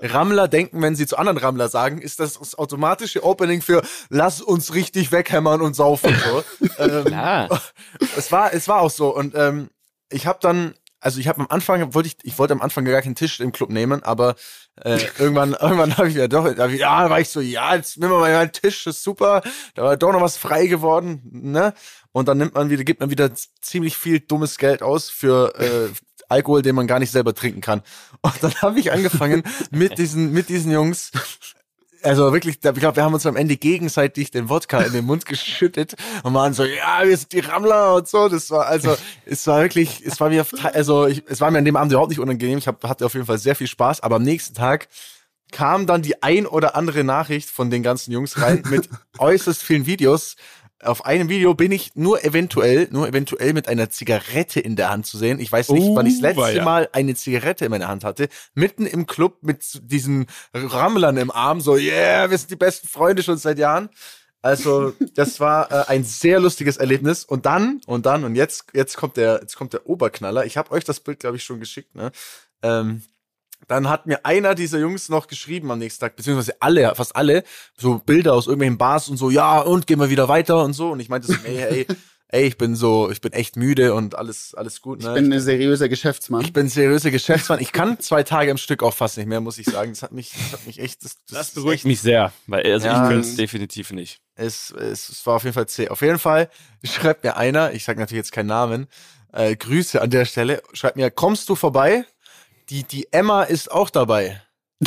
[0.01, 4.41] Rammler denken, wenn sie zu anderen Rammler sagen, ist das das automatische Opening für lass
[4.41, 6.15] uns richtig weghämmern und saufen.
[6.25, 6.67] So.
[6.79, 7.61] ähm, Klar.
[8.17, 9.15] es war, es war auch so.
[9.15, 9.69] Und ähm,
[10.09, 10.73] ich habe dann,
[11.05, 13.51] also ich habe am Anfang, wollte ich, ich wollte am Anfang gar keinen Tisch im
[13.51, 14.35] Club nehmen, aber
[14.83, 18.11] äh, irgendwann, irgendwann habe ich ja doch, ich, ja, war ich so, ja, jetzt nehmen
[18.11, 19.43] wir mal einen Tisch, das ist super.
[19.75, 21.75] Da war doch noch was frei geworden, ne?
[22.11, 23.29] Und dann nimmt man wieder, gibt man wieder
[23.61, 25.89] ziemlich viel dummes Geld aus für äh,
[26.27, 27.83] Alkohol, den man gar nicht selber trinken kann.
[28.21, 31.11] Und dann habe ich angefangen mit diesen, mit diesen Jungs
[32.05, 35.25] also wirklich, ich glaube, wir haben uns am Ende gegenseitig den Wodka in den Mund
[35.25, 38.29] geschüttet und waren so, ja, wir sind die Rammler und so.
[38.29, 38.95] Das war also,
[39.25, 42.09] es war wirklich, es war mir, also ich, es war mir an dem Abend überhaupt
[42.09, 42.57] nicht unangenehm.
[42.57, 44.87] Ich hab, hatte auf jeden Fall sehr viel Spaß, aber am nächsten Tag
[45.51, 49.85] kam dann die ein oder andere Nachricht von den ganzen Jungs rein mit äußerst vielen
[49.85, 50.35] Videos.
[50.86, 55.05] Auf einem Video bin ich nur eventuell, nur eventuell mit einer Zigarette in der Hand
[55.05, 55.39] zu sehen.
[55.39, 56.63] Ich weiß nicht, Oh, wann ich das letzte weia.
[56.63, 58.29] Mal eine Zigarette in meiner Hand hatte.
[58.53, 63.23] Mitten im Club mit diesen Rammlern im Arm, so, yeah, wir sind die besten Freunde
[63.23, 63.89] schon seit Jahren.
[64.41, 67.25] Also, das war äh, ein sehr lustiges Erlebnis.
[67.25, 70.45] Und dann, und dann, und jetzt, jetzt kommt der, jetzt kommt der Oberknaller.
[70.45, 72.11] Ich habe euch das Bild, glaube ich, schon geschickt, ne?
[72.61, 73.01] Ähm,
[73.67, 77.43] dann hat mir einer dieser Jungs noch geschrieben am nächsten Tag, beziehungsweise alle, fast alle,
[77.77, 80.91] so Bilder aus irgendwelchen Bars und so, ja, und gehen wir wieder weiter und so.
[80.91, 81.87] Und ich meinte so, ey, ey,
[82.29, 85.09] ey, ich bin so, ich bin echt müde und alles, alles gut, ne?
[85.09, 86.41] Ich bin ein seriöser Geschäftsmann.
[86.41, 87.59] ich bin seriöser Geschäftsmann.
[87.59, 89.91] Ich kann zwei Tage am Stück auch fast nicht mehr, muss ich sagen.
[89.91, 92.69] Das hat mich, das hat mich echt, das, Das ist beruhigt echt- mich sehr, weil
[92.71, 93.03] also Ja.
[93.03, 94.19] ich könnte es definitiv nicht.
[94.35, 95.87] Es, es, es war auf jeden Fall zäh.
[95.89, 96.49] Auf jeden Fall
[96.83, 98.87] schreibt mir einer, ich sage natürlich jetzt keinen Namen,
[99.31, 102.05] äh, Grüße an der Stelle, schreibt mir, kommst du vorbei?
[102.70, 104.41] Die, die Emma ist auch dabei.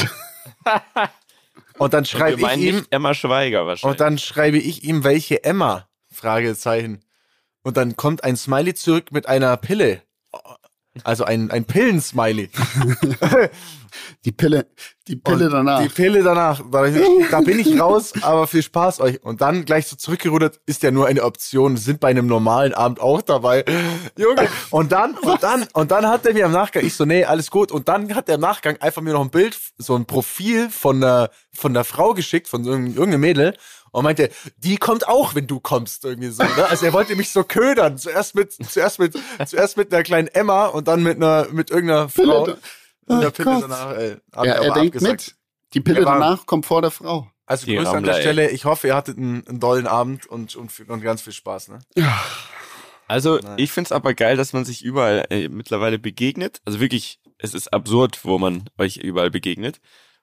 [1.78, 3.92] und dann schreibe ich ihm, Emma Schweiger wahrscheinlich.
[3.92, 5.88] und dann schreibe ich ihm, welche Emma?
[6.12, 7.04] Fragezeichen.
[7.62, 10.02] Und dann kommt ein Smiley zurück mit einer Pille.
[11.04, 12.50] Also ein, ein Pillensmiley.
[14.24, 14.66] Die Pille,
[15.06, 15.82] die Pille Und danach.
[15.82, 16.62] Die Pille danach.
[17.30, 19.22] Da bin ich raus, aber viel Spaß euch.
[19.22, 23.00] Und dann gleich so zurückgerudert, ist ja nur eine Option, sind bei einem normalen Abend
[23.00, 23.64] auch dabei.
[24.16, 24.48] Junge.
[24.70, 27.50] Und dann, und dann, und dann hat er mir im Nachgang, ich so, nee, alles
[27.50, 27.72] gut.
[27.72, 31.00] Und dann hat er im Nachgang einfach mir noch ein Bild, so ein Profil von
[31.00, 33.56] der, von der Frau geschickt, von irgendeinem Mädel.
[33.98, 36.42] Und meinte, die kommt auch, wenn du kommst, irgendwie so.
[36.42, 36.66] Ne?
[36.68, 37.98] Also er wollte mich so ködern.
[37.98, 39.14] Zuerst mit, zuerst mit,
[39.46, 42.44] zuerst mit einer kleinen Emma und dann mit einer, mit irgendeiner Frau.
[42.44, 42.58] Pille.
[43.08, 44.16] Mit der Oh Pille danach, ey.
[44.34, 45.12] Ja, er aber denkt abgesagt.
[45.12, 45.34] mit.
[45.74, 47.30] Die Pille war- danach kommt vor der Frau.
[47.46, 48.22] Also Die Grüße an Rammler, der ey.
[48.22, 48.50] Stelle.
[48.50, 51.68] Ich hoffe, ihr hattet einen, einen dollen Abend und, und, und ganz viel Spaß.
[51.68, 51.78] Ne?
[53.06, 53.54] Also Nein.
[53.58, 56.60] ich find's aber geil, dass man sich überall äh, mittlerweile begegnet.
[56.66, 59.80] Also wirklich, es ist absurd, wo man euch überall begegnet.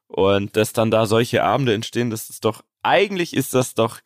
[0.08, 4.00] Und dass dann da solche Abende entstehen, das ist doch, eigentlich ist das doch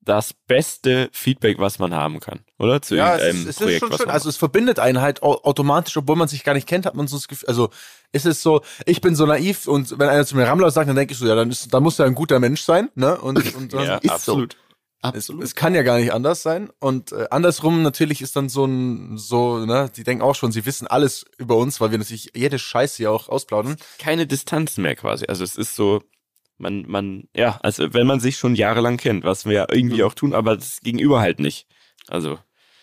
[0.00, 2.80] das beste Feedback, was man haben kann, oder?
[2.80, 4.06] Zu Ja, es irgendeinem ist, es ist Projekt, schon was schön.
[4.06, 6.94] man Also es verbindet einen halt au- automatisch, obwohl man sich gar nicht kennt, hat
[6.94, 7.48] man so das Gefühl.
[7.48, 7.68] Also
[8.12, 10.96] ist es so, ich bin so naiv und wenn einer zu mir Rammler sagt, dann
[10.96, 13.18] denke ich so, ja, dann ist, dann muss er ein guter Mensch sein, ne?
[13.20, 13.72] Und, und.
[13.74, 14.12] Ja, ist so.
[14.12, 14.56] absolut.
[15.00, 15.44] Es, Absolut.
[15.44, 16.70] es kann ja gar nicht anders sein.
[16.80, 20.66] Und äh, andersrum natürlich ist dann so ein, so, ne, die denken auch schon, sie
[20.66, 23.76] wissen alles über uns, weil wir natürlich jede Scheiße hier auch ausplaudern.
[24.00, 25.26] Keine Distanz mehr quasi.
[25.28, 26.02] Also es ist so,
[26.58, 30.14] man, man, ja, also wenn man sich schon jahrelang kennt, was wir ja irgendwie auch
[30.14, 31.66] tun, aber das Gegenüber halt nicht.
[32.08, 32.38] Also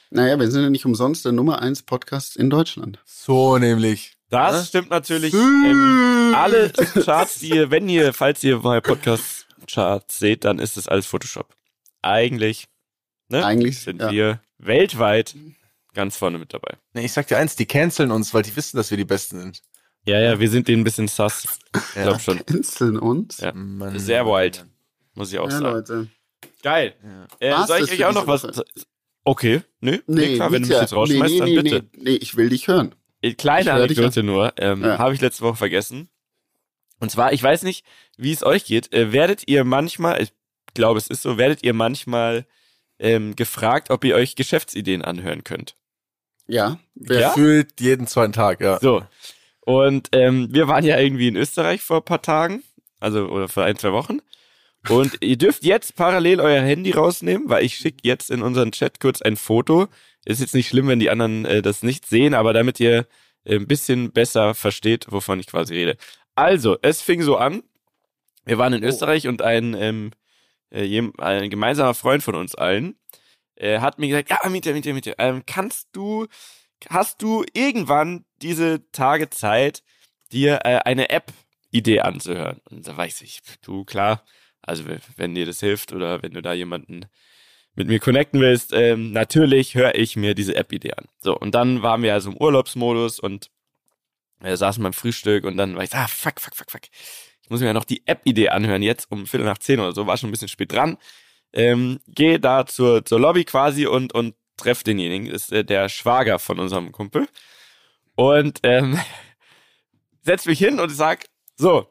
[0.09, 2.99] Naja, wir sind ja nicht umsonst der Nummer eins Podcast in Deutschland.
[3.05, 4.13] So nämlich.
[4.29, 4.65] Das Ne?
[4.65, 5.33] stimmt natürlich.
[5.33, 10.87] Ähm, alle Charts, die ihr, wenn ihr, falls ihr mal Podcast-Charts seht, dann ist es
[10.87, 11.55] alles Photoshop.
[12.01, 12.67] Eigentlich
[13.29, 14.11] ne, Eigentlich, sind ja.
[14.11, 15.35] wir weltweit
[15.93, 16.77] ganz vorne mit dabei.
[16.93, 19.39] Nee, ich sag dir eins, die canceln uns, weil die wissen, dass wir die Besten
[19.39, 19.61] sind.
[20.05, 21.59] Ja, ja, wir sind denen ein bisschen sus.
[21.73, 22.45] Ich glaube schon.
[22.45, 23.39] Canceln uns.
[23.39, 23.51] Ja.
[23.53, 23.97] Mann.
[23.99, 24.65] Sehr wild.
[25.15, 25.65] Muss ich auch Ja, sagen.
[25.65, 26.07] Leute.
[26.61, 26.93] Geil.
[27.39, 28.43] Äh, War's soll ich euch auch noch was?
[28.43, 28.65] Woche?
[29.27, 31.85] Okay, nö, nee, klar, wenn du mich jetzt rausschmeißt, nee, dann nee, bitte.
[31.95, 32.93] Nee, nee, ich will dich hören.
[33.21, 34.99] Äh, Kleine Anekdote nur, ähm, Ja.
[34.99, 36.09] habe ich letzte Woche vergessen.
[36.99, 37.83] Und zwar, ich weiß nicht,
[38.17, 38.93] wie es euch geht.
[38.93, 40.31] Äh, werdet ihr manchmal, ich
[40.75, 42.45] glaube, es ist so, werdet ihr manchmal
[42.99, 45.75] ähm, gefragt, ob ihr euch Geschäftsideen anhören könnt?
[46.45, 46.79] Ja.
[46.93, 47.27] Wer, Ja?
[47.29, 48.79] Gefühlt jeden zweiten Tag, ja.
[48.79, 49.03] So.
[49.65, 52.63] Und ähm, wir waren ja irgendwie in Österreich vor ein paar Tagen,
[52.99, 54.19] also oder vor ein, zwei Wochen.
[54.87, 58.99] Und ihr dürft jetzt parallel euer Handy rausnehmen, weil ich schicke jetzt in unseren Chat
[58.99, 59.87] kurz ein Foto.
[60.25, 63.07] Ist jetzt nicht schlimm, wenn die anderen äh, das nicht sehen, aber damit ihr
[63.45, 65.97] äh, ein bisschen besser versteht, wovon ich quasi rede.
[66.35, 67.63] Also, es fing so an.
[68.45, 68.87] Wir waren in Oh.
[68.87, 70.11] Österreich und ein, ähm,
[70.69, 72.95] äh, ein gemeinsamer Freund von uns allen
[73.55, 76.27] äh, hat mir gesagt, ja, Miete, Miete, Miete, ähm, kannst du,
[76.89, 79.83] hast du irgendwann diese Tage Zeit,
[80.31, 82.61] dir äh, eine App-Idee anzuhören?
[82.69, 84.23] Und da weiß ich, du, klar,
[84.61, 84.83] also
[85.17, 87.05] wenn dir das hilft oder wenn du da jemanden
[87.75, 91.05] mit mir connecten willst, ähm, natürlich höre ich mir diese App-Idee an.
[91.19, 93.51] So, und dann waren wir also im Urlaubsmodus und
[94.41, 96.81] äh, saßen beim Frühstück und dann war ich, ah, fuck, fuck, fuck, fuck.
[97.41, 100.07] Ich muss mir ja noch die App-Idee anhören, jetzt um Viertel nach zehn oder so,
[100.07, 100.97] war schon ein bisschen spät dran.
[101.53, 105.89] Ähm, geh da zur, zur Lobby quasi und, und treff denjenigen, das ist äh, der
[105.89, 107.27] Schwager von unserem Kumpel.
[108.15, 108.99] Und ähm,
[110.21, 111.25] setz mich hin und sag,
[111.55, 111.87] so,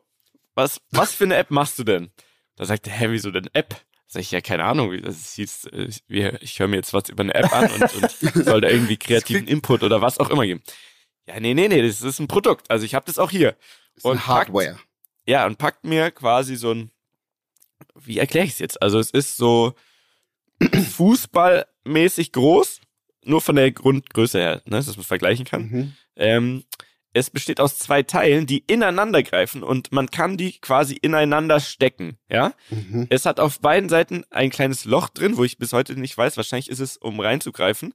[0.55, 2.11] was, was für eine App machst du denn?
[2.57, 3.75] Da sagt er, hä, wieso denn App?
[4.07, 5.89] Sag ich, ja, keine Ahnung, wie das hieß, äh,
[6.41, 8.11] ich höre mir jetzt was über eine App an und, und
[8.45, 10.63] soll da irgendwie kreativen Input oder was auch immer geben.
[11.27, 12.71] Ja, nee, nee, nee, das ist ein Produkt.
[12.71, 13.57] Also ich habe das auch hier.
[13.97, 14.79] ein Und packt- Hardware.
[15.27, 16.91] Ja, und packt mir quasi so ein
[17.97, 18.83] wie erkläre ich es jetzt?
[18.83, 19.75] Also es ist so
[21.85, 22.81] fußballmäßig groß,
[23.25, 25.63] nur von der Grundgröße her, ne, dass man es vergleichen kann.
[25.63, 25.93] Mhm.
[26.17, 26.65] Ähm,
[27.13, 32.19] es besteht aus zwei Teilen, die ineinander greifen und man kann die quasi ineinander stecken,
[32.29, 32.55] ja?
[32.71, 33.07] Mhm.
[33.09, 36.37] Es hat auf beiden Seiten ein kleines Loch drin, wo ich bis heute nicht weiß,
[36.37, 37.95] wahrscheinlich ist es, um reinzugreifen.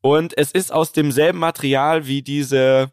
[0.00, 2.90] Und es ist aus demselben Material wie diese,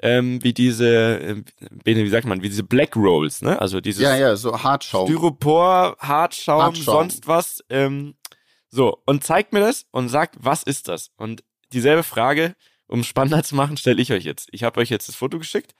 [0.00, 1.42] ähm, wie diese, äh,
[1.84, 3.60] wie sagt man, wie diese Black Rolls, ne?
[3.60, 5.08] Also dieses Ja, ja, so Hartschaum.
[5.08, 6.84] Styropor, Hartschaum, Hartschaum.
[6.84, 7.64] sonst was.
[7.70, 8.14] Ähm,
[8.70, 11.10] so, und zeigt mir das und sagt, was ist das?
[11.16, 12.54] Und dieselbe Frage,
[12.86, 14.48] um spannender zu machen, stelle ich euch jetzt.
[14.52, 15.74] Ich habe euch jetzt das Foto geschickt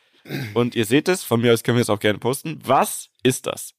[0.55, 2.59] und ihr seht es, von mir aus können wir es auch gerne posten.
[2.64, 3.74] Was ist das?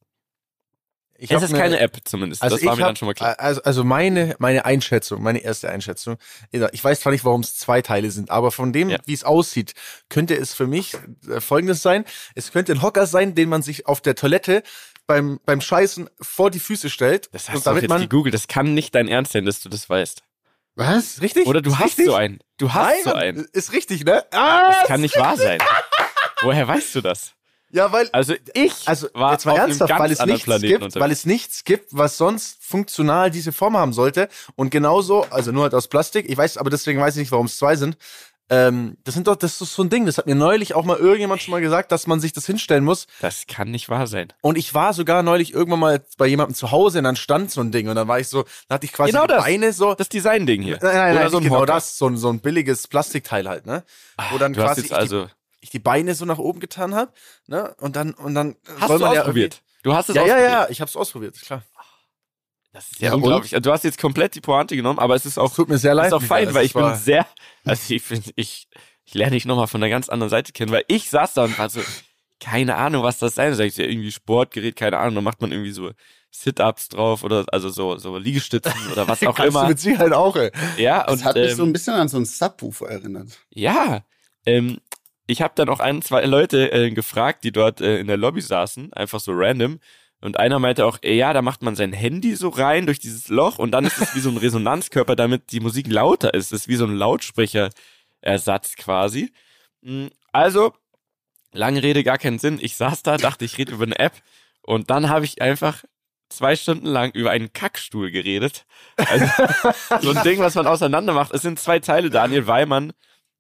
[1.19, 3.13] Ich es ist eine- keine App zumindest, Also das war mir hab, dann schon mal
[3.13, 3.35] klar.
[3.39, 6.17] Also, also meine, meine Einschätzung, meine erste Einschätzung,
[6.51, 8.97] ich weiß zwar nicht, warum es zwei Teile sind, aber von dem, Ja.
[9.05, 9.73] wie es aussieht,
[10.09, 10.95] könnte es für mich
[11.29, 12.05] äh, folgendes sein.
[12.35, 14.61] Es könnte ein Hocker sein, den man sich auf der Toilette
[15.07, 17.29] beim, beim Scheißen vor die Füße stellt.
[17.31, 19.69] Das hast du damit jetzt man, gegoogelt, das kann nicht dein Ernst sein, dass du
[19.69, 20.21] das weißt.
[20.75, 21.21] Was?
[21.21, 21.47] richtig?
[21.47, 22.05] Oder du Ist hast richtig?
[22.05, 22.39] so einen.
[22.57, 23.47] Du hast Nein, so einen.
[23.53, 24.23] ist richtig, ne?
[24.31, 25.57] Ah, Das kann nicht wahr sein.
[26.43, 27.31] Woher weißt du das?
[27.71, 31.03] Ja, weil, Also ich also war jetzt mal ernsthaft, weil es nichts Planeten gibt, unterwegs.
[31.03, 35.63] weil es nichts gibt, was sonst funktional diese Form haben sollte und genauso, also nur
[35.63, 36.29] halt aus Plastik.
[36.29, 37.97] Ich weiß, aber deswegen weiß ich nicht, warum es zwei sind.
[38.49, 40.05] Ähm, das sind doch, das ist so ein Ding.
[40.05, 42.85] Das hat mir neulich auch mal irgendjemand schon mal gesagt, dass man sich das hinstellen
[42.85, 43.05] muss.
[43.19, 44.29] Das kann nicht wahr sein.
[44.39, 47.59] Und ich war sogar neulich irgendwann mal bei jemandem zu Hause und dann stand so
[47.59, 49.43] ein Ding und dann war ich so, da hatte ich quasi Genau die das.
[49.43, 49.95] Beine so.
[49.95, 50.79] Das Design-Ding hier.
[50.81, 53.65] nein, nein, Oder nein, so ein genau das, so ein, so ein billiges Plastikteil halt,
[53.65, 53.83] ne?
[54.31, 55.27] Wo dann Du hast quasi jetzt ich, also.
[55.59, 57.11] Ich die Beine so nach oben getan habe,
[57.47, 57.75] ne?
[57.79, 59.61] Und dann und dann Hast soll du man ja ausprobiert?
[59.83, 60.51] Du hast es Ja, ja, ausprobiert.
[60.51, 61.63] ja, ich hab's ausprobiert, klar.
[62.73, 63.23] Das ist ja, Ja, und?
[63.23, 63.51] unglaublich.
[63.61, 66.07] Du hast jetzt komplett die Pointe genommen, aber es ist auch, Tut mir sehr leid.
[66.07, 66.45] ist auch Michael.
[66.45, 67.25] fein, weil ich bin sehr,
[67.65, 68.67] also ich finde, ich,
[69.05, 71.57] ich lerne dich nochmal von der ganz anderen Seite kennen, weil ich saß da und
[71.57, 71.81] war so,
[72.39, 73.65] keine Ahnung, was das sein soll.
[73.65, 75.91] Ich so, ja, irgendwie Sportgerät, keine Ahnung, dann macht man irgendwie so
[76.29, 79.67] Sit-Ups drauf oder, also so, so Liegestützen oder was auch Kannst du immer.
[79.69, 80.51] mit Sicherheit auch, ey.
[80.77, 83.29] Ja, Das und, hat mich ähm, so ein bisschen an so einen Subwoofer erinnert.
[83.49, 84.03] Ja,
[84.45, 84.79] ähm,
[85.27, 88.41] ich habe dann auch ein, zwei Leute äh, gefragt, die dort äh, in der Lobby
[88.41, 89.79] saßen, einfach so random.
[90.19, 93.27] Und einer meinte auch, äh, ja, da macht man sein Handy so rein durch dieses
[93.27, 96.51] Loch und dann ist es wie so ein Resonanzkörper, damit die Musik lauter ist.
[96.51, 99.31] Das ist wie so ein Lautsprecherersatz quasi.
[99.81, 100.73] Mm, Also,
[101.51, 102.57] lange Rede, gar keinen Sinn.
[102.61, 104.13] Ich saß da, dachte, ich rede über eine App
[104.61, 105.83] und dann habe ich einfach
[106.29, 108.65] zwei Stunden lang über einen Kackstuhl geredet.
[108.97, 109.25] Also,
[110.01, 111.33] so ein Ding, was man auseinander macht.
[111.33, 112.93] Es sind zwei Teile, Daniel, weil man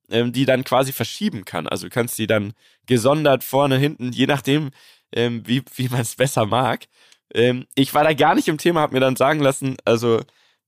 [0.09, 1.67] ähm, die dann quasi verschieben kann.
[1.67, 2.53] Also du kannst die dann
[2.85, 4.71] gesondert vorne, hinten, je nachdem,
[5.11, 6.87] ähm, wie, wie man es besser mag.
[7.33, 10.21] Ähm, ich war da gar nicht im Thema, habe mir dann sagen lassen, also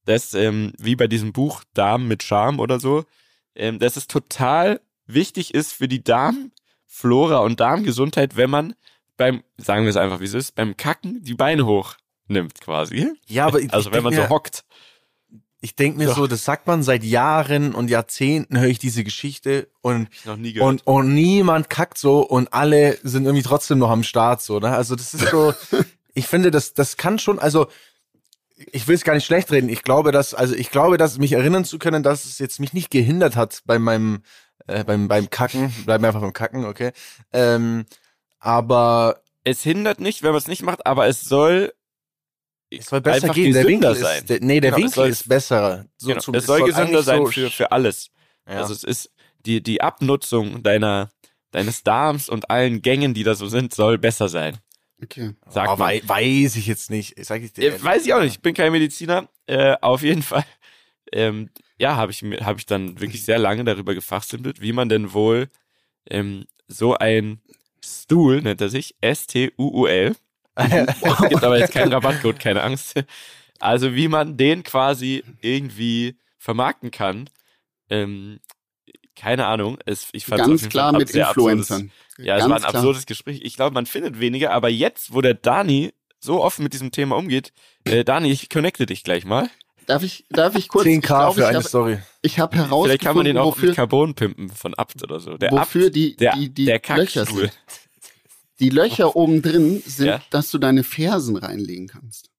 [0.05, 3.05] das, ähm, wie bei diesem Buch Darm mit Charme oder so,
[3.55, 8.75] ähm, dass es total wichtig ist für die Darmflora und Darmgesundheit, wenn man
[9.17, 11.95] beim, sagen wir es einfach, wie es ist, beim Kacken die Beine hoch
[12.27, 13.11] nimmt quasi.
[13.27, 14.63] Ja, aber ich, Also wenn man so hockt.
[15.61, 16.13] Ich denke mir Ja.
[16.15, 20.07] so, das sagt man seit Jahren und Jahrzehnten höre ich diese Geschichte und
[20.63, 24.69] und und niemand kackt so und alle sind irgendwie trotzdem noch am Start so, ne?
[24.75, 25.53] Also das ist so
[26.13, 27.67] ich finde das das kann schon also
[28.71, 29.69] ich will es gar nicht schlecht reden.
[29.69, 32.73] Ich glaube, dass also ich glaube, dass mich erinnern zu können, dass es jetzt mich
[32.73, 34.21] nicht gehindert hat bei meinem
[34.67, 36.91] äh, beim beim Kacken, bleiben wir einfach beim Kacken, okay?
[37.33, 37.85] Ähm,
[38.39, 41.73] aber es hindert nicht, wenn man es nicht macht, aber es soll
[42.71, 43.53] es soll besser einfach gehen.
[43.53, 44.17] Der gesünder Winkel sein.
[44.19, 45.85] ist, der, nee, der Genau, Winkel soll- ist besser.
[45.97, 48.09] So genau, zum- es soll gesünder eigentlich sein so für, für alles.
[48.47, 48.55] Ja.
[48.57, 49.11] Also es ist
[49.45, 51.09] die, die Abnutzung deiner,
[51.51, 54.57] deines Darms und allen Gängen, die da so sind, soll besser sein.
[55.01, 55.33] Okay.
[55.47, 57.15] Sagt Oh, wei weiß ich jetzt nicht.
[57.25, 57.63] Sag ich dir.
[57.65, 57.83] Ehrlich.
[57.83, 59.29] weiß ich auch nicht, ich bin kein Mediziner.
[59.45, 60.43] Äh, auf jeden Fall,
[61.13, 65.13] ähm, ja, habe ich, hab ich dann wirklich sehr lange darüber gefachsimpelt, wie man denn
[65.13, 65.47] wohl
[66.09, 67.39] ähm, so ein
[67.83, 70.15] Stuhl, nennt er sich, S-T-U-U-L,
[70.59, 73.01] es gibt aber jetzt keinen Rabattcode, keine Angst.
[73.59, 77.29] Also wie man den quasi irgendwie vermarkten kann,
[77.89, 78.39] ähm,
[79.15, 79.77] keine Ahnung.
[79.85, 81.91] Es, ich fand Ganz klar mit Influencern.
[82.17, 82.75] Ja, es Ganz war ein klar.
[82.75, 83.41] absurdes Gespräch.
[83.43, 87.17] Ich glaube, man findet weniger, aber jetzt, wo der Dani so offen mit diesem Thema
[87.17, 87.51] umgeht,
[87.85, 89.49] äh, Dani, ich connecte dich gleich mal.
[89.85, 91.97] Darf ich, darf ich kurz, 10k ich glaube, für ich eine habe Story.
[92.21, 95.19] ich hab Vielleicht kann man herausgefunden, den auch wofür, mit Carbon pimpen von Abt oder
[95.19, 95.37] so.
[95.37, 97.51] Der wofür Abt, die, der, die, die der Löcher sind.
[98.59, 100.21] Die Löcher oben drin sind, Ja.
[100.29, 102.29] dass du deine Fersen reinlegen kannst.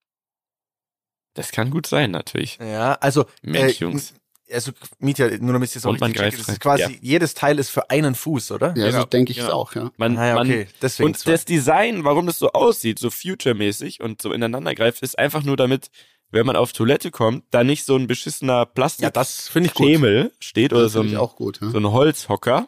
[1.35, 2.59] Das kann gut sein, natürlich.
[2.61, 4.15] Ja, also Mensch, äh, Jungs.
[4.53, 6.59] Also Mietja, nur damit ich das auch Und man greift das ist rein.
[6.59, 6.89] quasi Ja.
[7.01, 8.75] jedes Teil ist für einen Fuß, oder?
[8.77, 9.49] Ja, Genau, so denke ich genau.
[9.49, 9.93] es auch, ja.
[9.97, 10.67] Man, Ah, ja, man, okay.
[10.83, 15.17] Deswegen Und das Design, warum das so aussieht, so future-mäßig und so ineinander greift, ist
[15.21, 15.91] einfach nur damit,
[16.33, 18.69] wenn man auf Toilette kommt, da nicht so ein beschissener
[18.99, 19.87] ja, das finde ich gut.
[19.87, 21.61] Plastikschemel steht oder Das so ein, gut.
[21.61, 21.71] Ja?
[21.71, 22.67] so ein Holzhocker,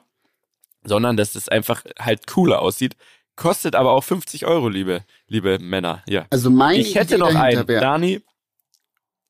[0.84, 2.94] sondern dass es einfach halt cooler aussieht.
[3.36, 6.02] Kostet aber auch 50 Euro, liebe, liebe Männer.
[6.08, 6.26] Ja.
[6.30, 7.66] Also meine Ich hätte Idee noch einen.
[7.68, 8.20] wär- Dani,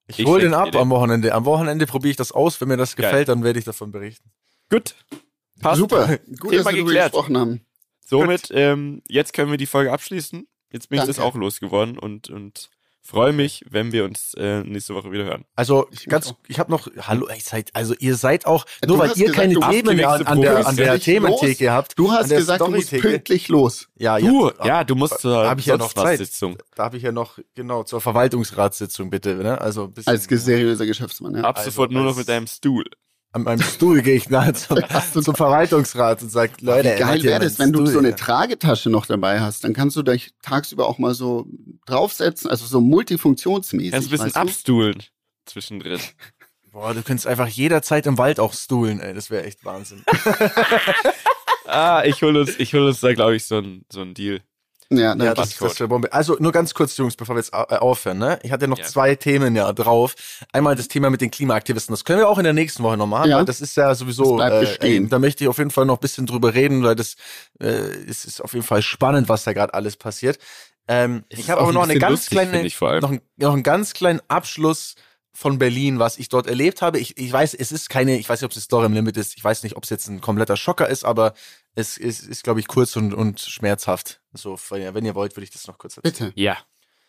[0.09, 1.33] Ich, Ich hol den ab am Wochenende.
[1.35, 2.61] Am Wochenende probiere ich das aus.
[2.61, 3.07] Wenn mir das Geil.
[3.07, 4.31] gefällt, dann werde ich davon berichten.
[4.71, 4.95] gut.
[5.61, 5.79] Passt.
[5.79, 7.13] Super, gut, Thema dass wir geklärt.
[7.13, 7.61] gesprochen haben.
[8.05, 10.49] Somit, ähm, jetzt können wir die Folge abschließen.
[10.73, 11.29] Jetzt bin ich das Danke.
[11.29, 12.69] auch losgeworden und, und
[13.03, 15.45] freue mich, wenn wir uns äh, nächste Woche wieder hören.
[15.57, 18.99] Also Ich ganz, ich habe noch, hallo, ihr seid, also ihr seid auch, Du nur
[18.99, 21.99] weil ihr gesagt, keine Themen an, an der, an der Thementheke habt.
[21.99, 23.89] Du hast gesagt, du musst pünktlich los.
[23.97, 26.21] Ja, Du, ja, ja, du musst zur hab ich ja noch Zeit.
[26.77, 29.61] Da habe ich ja noch, genau, zur Verwaltungsratssitzung bitte, ne?
[29.61, 31.43] Also ein bisschen, Als seriöser Geschäftsmann, ja.
[31.43, 32.85] Ab Also, sofort nur noch mit deinem Stuhl.
[33.33, 34.79] An meinem Stuhl gehe ich nachher zum,
[35.23, 38.15] zum Verwaltungsrat und sag, Leute, Wie geil wäre das, wenn du Stuhl so eine?
[38.15, 39.65] Tragetasche noch dabei hast.
[39.65, 41.47] Dann kannst du dich tagsüber auch mal so
[41.87, 43.93] draufsetzen, also so multifunktionsmäßig.
[43.93, 44.41] Kannst ein bisschen du?
[44.41, 45.03] abstuhlen
[45.47, 46.01] zwischendrin.
[46.73, 50.03] Boah, du könntest einfach jederzeit im Wald auch stuhlen, ey, das wäre echt Wahnsinn.
[51.67, 54.41] ah, ich hol uns, ich hol uns da, glaube ich, so ein, so ein Deal.
[54.97, 56.13] Ja, Ja, das das, wäre Bombe.
[56.13, 58.19] Also nur ganz kurz, Jungs, bevor wir jetzt äh, aufhören.
[58.19, 58.39] Ne?
[58.43, 58.85] Ich hatte noch Ja.
[58.85, 60.15] zwei Themen ja drauf.
[60.53, 61.93] Einmal das Thema mit den Klimaaktivisten.
[61.93, 63.39] Das können wir auch in der nächsten Woche noch machen, Ja.
[63.39, 64.39] weil das ist ja sowieso.
[64.39, 65.09] Das bleibt bestehen.
[65.09, 67.17] da möchte ich auf jeden Fall noch ein bisschen drüber reden, weil das
[67.61, 70.39] äh, es ist auf jeden Fall spannend, was da gerade alles passiert.
[70.89, 73.53] Ähm, ich ist habe auch aber ein noch eine ganz lustig, kleine, noch, ein, noch
[73.53, 74.95] einen ganz kleinen Abschluss
[75.35, 76.99] von Berlin, was ich dort erlebt habe.
[76.99, 79.35] Ich, ich weiß, es ist keine, ich weiß nicht, ob es Story im Limit ist.
[79.37, 81.33] Ich weiß nicht, ob es jetzt ein kompletter Schocker ist, aber
[81.75, 84.21] es ist, ist glaube ich, kurz und, und schmerzhaft.
[84.33, 86.31] So, wenn ihr, wenn ihr wollt, würde ich das noch kurz erzählen.
[86.31, 86.41] bitte.
[86.41, 86.59] Ja.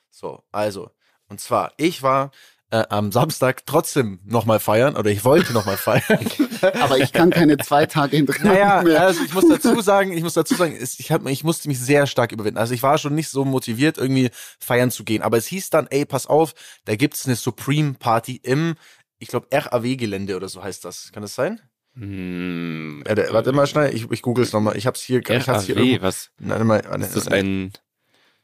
[0.09, 0.91] So, also,
[1.27, 2.31] und zwar, ich war
[2.69, 6.19] äh, am Samstag trotzdem nochmal feiern, oder ich wollte nochmal feiern.
[6.81, 9.01] Aber ich kann keine zwei Tage hintereinander naja, mehr.
[9.01, 11.79] also ich muss dazu sagen, ich muss dazu sagen, es- ich, hab, ich musste mich
[11.79, 12.57] sehr stark überwinden.
[12.57, 15.21] Also ich war schon nicht so motiviert, irgendwie feiern zu gehen.
[15.23, 16.53] Aber es hieß dann, ey, pass auf,
[16.85, 18.75] da gibt's eine Supreme Party im,
[19.19, 21.11] ich glaube, RAW-Gelände oder so heißt das.
[21.11, 21.59] Kann das sein?
[21.95, 24.77] Hm, Äh, warte mal schnell, ich, ich google es nochmal.
[24.77, 26.01] Ich hab's hier, ich hab's hier irgendwo.
[26.01, 26.31] was?
[26.39, 27.71] Warte mal, warte, Ist das ein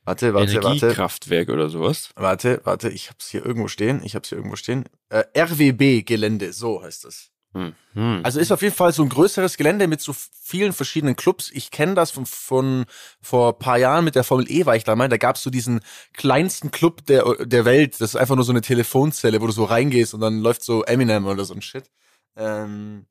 [0.04, 0.68] warte, warte, warte.
[0.68, 2.10] Energiekraftwerk oder sowas?
[2.16, 4.02] Warte, warte, ich hab's hier irgendwo stehen.
[4.04, 4.86] Ich hab's hier irgendwo stehen.
[5.10, 7.32] Äh, RWB-Gelände, so heißt es.
[7.54, 7.74] Hm.
[7.94, 8.20] Hm.
[8.22, 11.50] Also ist auf jeden Fall so ein größeres Gelände mit so vielen verschiedenen Clubs.
[11.52, 12.86] Ich kenne das von, von
[13.22, 15.10] vor ein paar Jahren mit der Formel E war ich da mal.
[15.10, 15.80] Da gab's so diesen
[16.14, 17.94] kleinsten Club der, der Welt.
[18.00, 20.84] Das ist einfach nur so eine Telefonzelle, wo du so reingehst und dann läuft so
[20.84, 21.90] Eminem oder so ein Shit.
[22.36, 23.08] Ähm,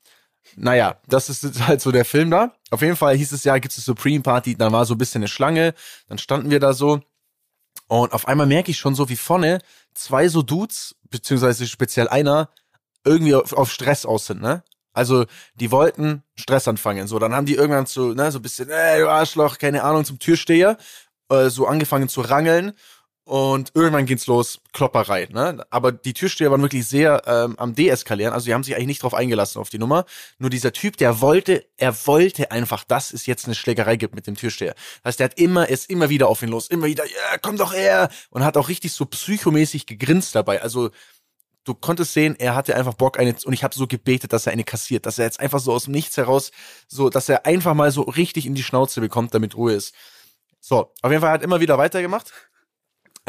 [0.56, 2.52] naja, das ist halt so der Film da.
[2.70, 5.20] Auf jeden Fall hieß es ja, gibt's eine Supreme Party, da war so ein bisschen
[5.20, 5.74] eine Schlange,
[6.08, 7.00] dann standen wir da so
[7.88, 9.60] und auf einmal merke ich schon so, wie vorne
[9.94, 12.50] zwei so Dudes, beziehungsweise speziell einer,
[13.04, 14.62] irgendwie auf, auf Stress aus sind, ne?
[14.92, 17.06] Also, die wollten Stress anfangen.
[17.06, 20.04] So, dann haben die irgendwann so, ne, so ein bisschen, ey, du Arschloch, keine Ahnung,
[20.04, 20.76] zum Türsteher,
[21.30, 22.72] äh, so angefangen zu rangeln.
[23.28, 25.62] Und irgendwann geht's los, Klopperei, ne?
[25.68, 28.32] Aber die Türsteher waren wirklich sehr ähm, am Deeskalieren.
[28.32, 30.06] Also die haben sich eigentlich nicht drauf eingelassen auf die Nummer.
[30.38, 34.26] Nur dieser Typ, der wollte, er wollte einfach, dass es jetzt eine Schlägerei gibt mit
[34.26, 34.74] dem Türsteher.
[35.02, 37.58] Das heißt, der hat immer, ist immer wieder auf ihn los, immer wieder, ja, komm
[37.58, 38.08] doch her!
[38.30, 40.62] Und hat auch richtig so psychomäßig gegrinst dabei.
[40.62, 40.88] Also
[41.64, 44.54] du konntest sehen, er hatte einfach Bock eine und ich habe so gebetet, dass er
[44.54, 46.50] eine kassiert, dass er jetzt einfach so aus dem Nichts heraus
[46.86, 49.94] so, dass er einfach mal so richtig in die Schnauze bekommt, damit Ruhe ist.
[50.60, 52.32] So, auf jeden Fall hat er immer wieder weitergemacht.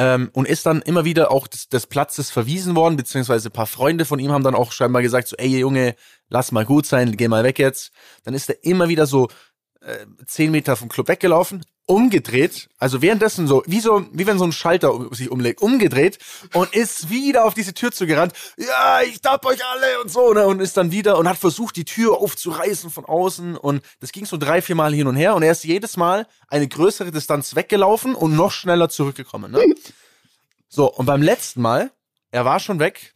[0.02, 3.68] Ähm, und ist dann immer wieder auch des, des Platzes verwiesen worden, beziehungsweise ein paar
[3.68, 5.94] Freunde von ihm haben dann auch scheinbar gesagt, so, ey Junge,
[6.30, 7.92] lass mal gut sein, geh mal weg jetzt.
[8.24, 9.28] Dann ist er immer wieder so
[9.82, 14.44] äh, zehn Meter vom Club weggelaufen, umgedreht, also währenddessen so, wie so, wie wenn so
[14.44, 16.20] ein Schalter um- sich umlegt, umgedreht
[16.54, 18.34] und ist wieder auf diese Tür zugerannt.
[18.58, 21.76] Ja, ich tapp euch alle und so, ne, und ist dann wieder und hat versucht,
[21.78, 25.34] die Tür aufzureißen von außen und das ging so drei, vier Mal hin und her
[25.34, 29.64] und er ist jedes Mal eine größere Distanz weggelaufen und noch schneller zurückgekommen, ne.
[30.68, 31.92] So, und beim letzten Mal,
[32.30, 33.14] er war schon weg,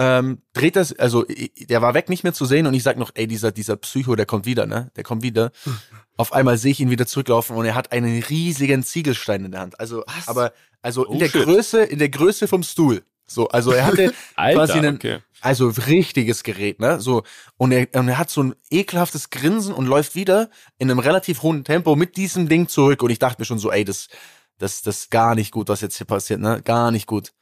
[0.00, 1.26] ähm, dreht das, also
[1.58, 4.16] der war weg, nicht mehr zu sehen und ich sag noch, ey, dieser, dieser Psycho,
[4.16, 4.90] der kommt wieder, ne?
[4.96, 5.52] Der kommt wieder.
[6.16, 9.60] Auf einmal sehe ich ihn wieder zurücklaufen und er hat einen riesigen Ziegelstein in der
[9.60, 9.78] Hand.
[9.78, 10.26] Also, Was?
[10.26, 11.44] aber, also Oh, in der shit.
[11.44, 13.02] Größe, in der Größe vom Stuhl.
[13.26, 15.18] So, also er hatte Alter, quasi einen, okay.
[15.42, 16.98] also richtiges Gerät, ne?
[16.98, 17.22] So
[17.58, 20.48] und er, und er hat so ein ekelhaftes Grinsen und läuft wieder
[20.78, 23.70] in einem relativ hohen Tempo mit diesem Ding zurück und ich dachte mir schon so,
[23.70, 24.08] ey, das
[24.56, 26.62] das das ist gar nicht gut, was jetzt hier passiert, ne?
[26.64, 27.32] Gar nicht gut.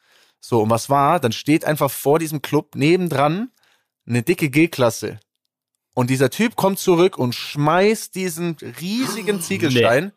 [0.41, 1.21] So und was war?
[1.21, 3.51] Dann steht einfach vor diesem Club nebendran
[4.07, 5.21] eine dicke G-Klasse.
[5.95, 10.13] Und dieser Typ kommt zurück und schmeißt diesen riesigen Ziegelstein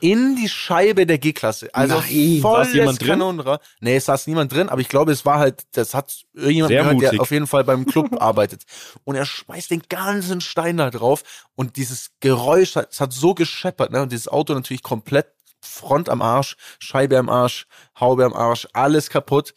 [0.00, 1.68] in die Scheibe der G-Klasse.
[1.74, 3.58] Also Nein, volles saß jemand drin?
[3.80, 6.80] Nee, es saß niemand drin, aber ich glaube, es war halt, das hat irgendjemand Sehr
[6.80, 7.10] gehört, mutig.
[7.10, 8.64] der auf jeden Fall beim Club arbeitet.
[9.04, 11.22] Und er schmeißt den ganzen Stein da drauf
[11.54, 14.02] und dieses Geräusch, es hat so gescheppert, ne?
[14.02, 15.26] Und dieses Auto natürlich komplett
[15.60, 17.66] Front am Arsch, Scheibe am Arsch,
[17.98, 19.54] Haube am Arsch, alles kaputt.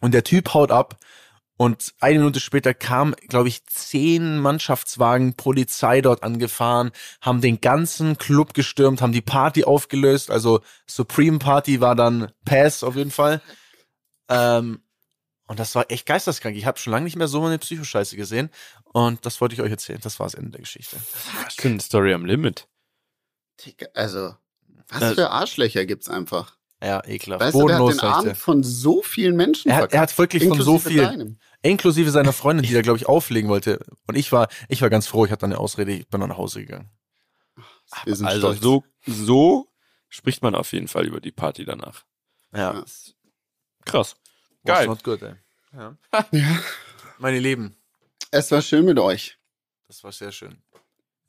[0.00, 0.98] Und der Typ haut ab
[1.56, 8.16] Und eine Minute später kam, glaube ich, zehn Mannschaftswagen Polizei dort angefahren, haben den ganzen
[8.16, 10.30] Club gestürmt, haben die Party aufgelöst.
[10.30, 13.42] Also Supreme Party war dann Pass auf jeden Fall.
[14.30, 14.80] Ähm,
[15.48, 16.56] und das war echt geisteskrank.
[16.56, 18.48] Ich habe schon lange nicht mehr so eine Psychoscheiße gesehen.
[18.84, 20.00] Und das wollte ich euch erzählen.
[20.00, 20.96] Das war das Ende der Geschichte.
[21.62, 22.68] Eine Story am Limit.
[23.92, 24.34] Also,
[24.92, 26.56] was für Arschlöcher gibt's einfach.
[26.82, 27.42] Ja, ekelhaft.
[27.44, 28.34] Weißt du, der hat den dir.
[28.34, 31.38] von so vielen Menschen Er hat, er hat wirklich von so inklusive viel, deinem.
[31.62, 33.84] inklusive seiner Freundin, die da, glaube ich, auflegen wollte.
[34.06, 36.38] Und ich war, ich war ganz froh, ich hatte eine Ausrede, ich bin dann nach
[36.38, 36.90] Hause gegangen.
[38.04, 38.60] Wir sind Also stolz.
[38.62, 39.68] so, so
[40.08, 42.04] spricht man auf jeden Fall über die Party danach.
[42.54, 42.72] Ja.
[42.74, 42.84] Ja.
[43.84, 44.16] Krass.
[44.62, 44.86] Was Geil.
[44.86, 45.34] not good, ey.
[45.74, 45.96] Ja.
[46.32, 46.58] Ja.
[47.18, 47.76] Meine Lieben,
[48.30, 49.38] Es war schön mit euch.
[49.86, 50.62] das war sehr schön.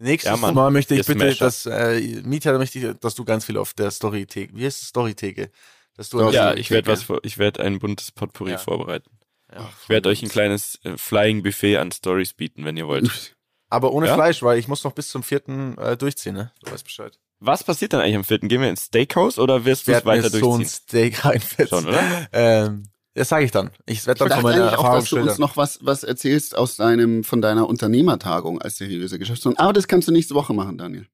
[0.01, 0.51] Nächstes Ja.
[0.51, 3.91] Mal möchte ich bitte, dass, äh, Mietja möchte ich, dass du ganz viel auf der
[3.91, 5.51] Storytheke, wie heißt es, Storytheke?
[5.95, 8.57] Dass du Ja, ich werde was, ich werde ein buntes Potpourri Ja.
[8.57, 9.11] vorbereiten.
[9.53, 9.69] Ja.
[9.83, 13.35] Ich werde euch ein kleines äh, Flying Buffet an Stories bieten, wenn ihr wollt.
[13.69, 14.15] Aber ohne Ja?
[14.15, 16.51] Fleisch, weil ich muss noch bis zum vierten äh, durchziehen, ne?
[16.63, 17.19] Du weißt Bescheid.
[17.39, 18.47] Was passiert dann eigentlich am vierten?
[18.49, 20.67] Gehen wir ins Steakhouse oder wirst du es Werd mir weiter so ein durchziehen?
[20.67, 21.67] Steak reinfetzen.
[21.67, 22.27] Schon, oder?
[22.31, 22.83] Ähm,
[23.13, 23.71] das sage ich dann.
[23.85, 26.55] Ich werde Ich dann dachte von meiner auch, dass du uns noch was, was erzählst
[26.57, 29.59] aus deinem, von deiner Unternehmertagung als seriöse Geschäftsführer.
[29.59, 31.07] Aber das kannst du nächste Woche machen, Daniel.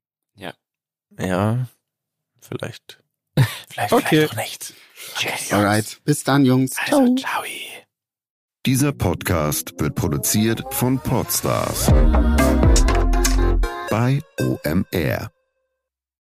[1.19, 1.67] Ja,
[2.41, 3.01] vielleicht.
[3.69, 4.27] vielleicht, Okay.
[4.27, 4.73] vielleicht auch nicht.
[5.15, 5.53] Tschüss.
[5.53, 5.99] Alright.
[6.03, 6.75] Bis dann, Jungs.
[6.77, 7.15] Also, Ciao.
[7.15, 7.43] ciao.
[8.65, 11.87] Dieser Podcast wird produziert von Podstars
[13.89, 15.31] bei OMR.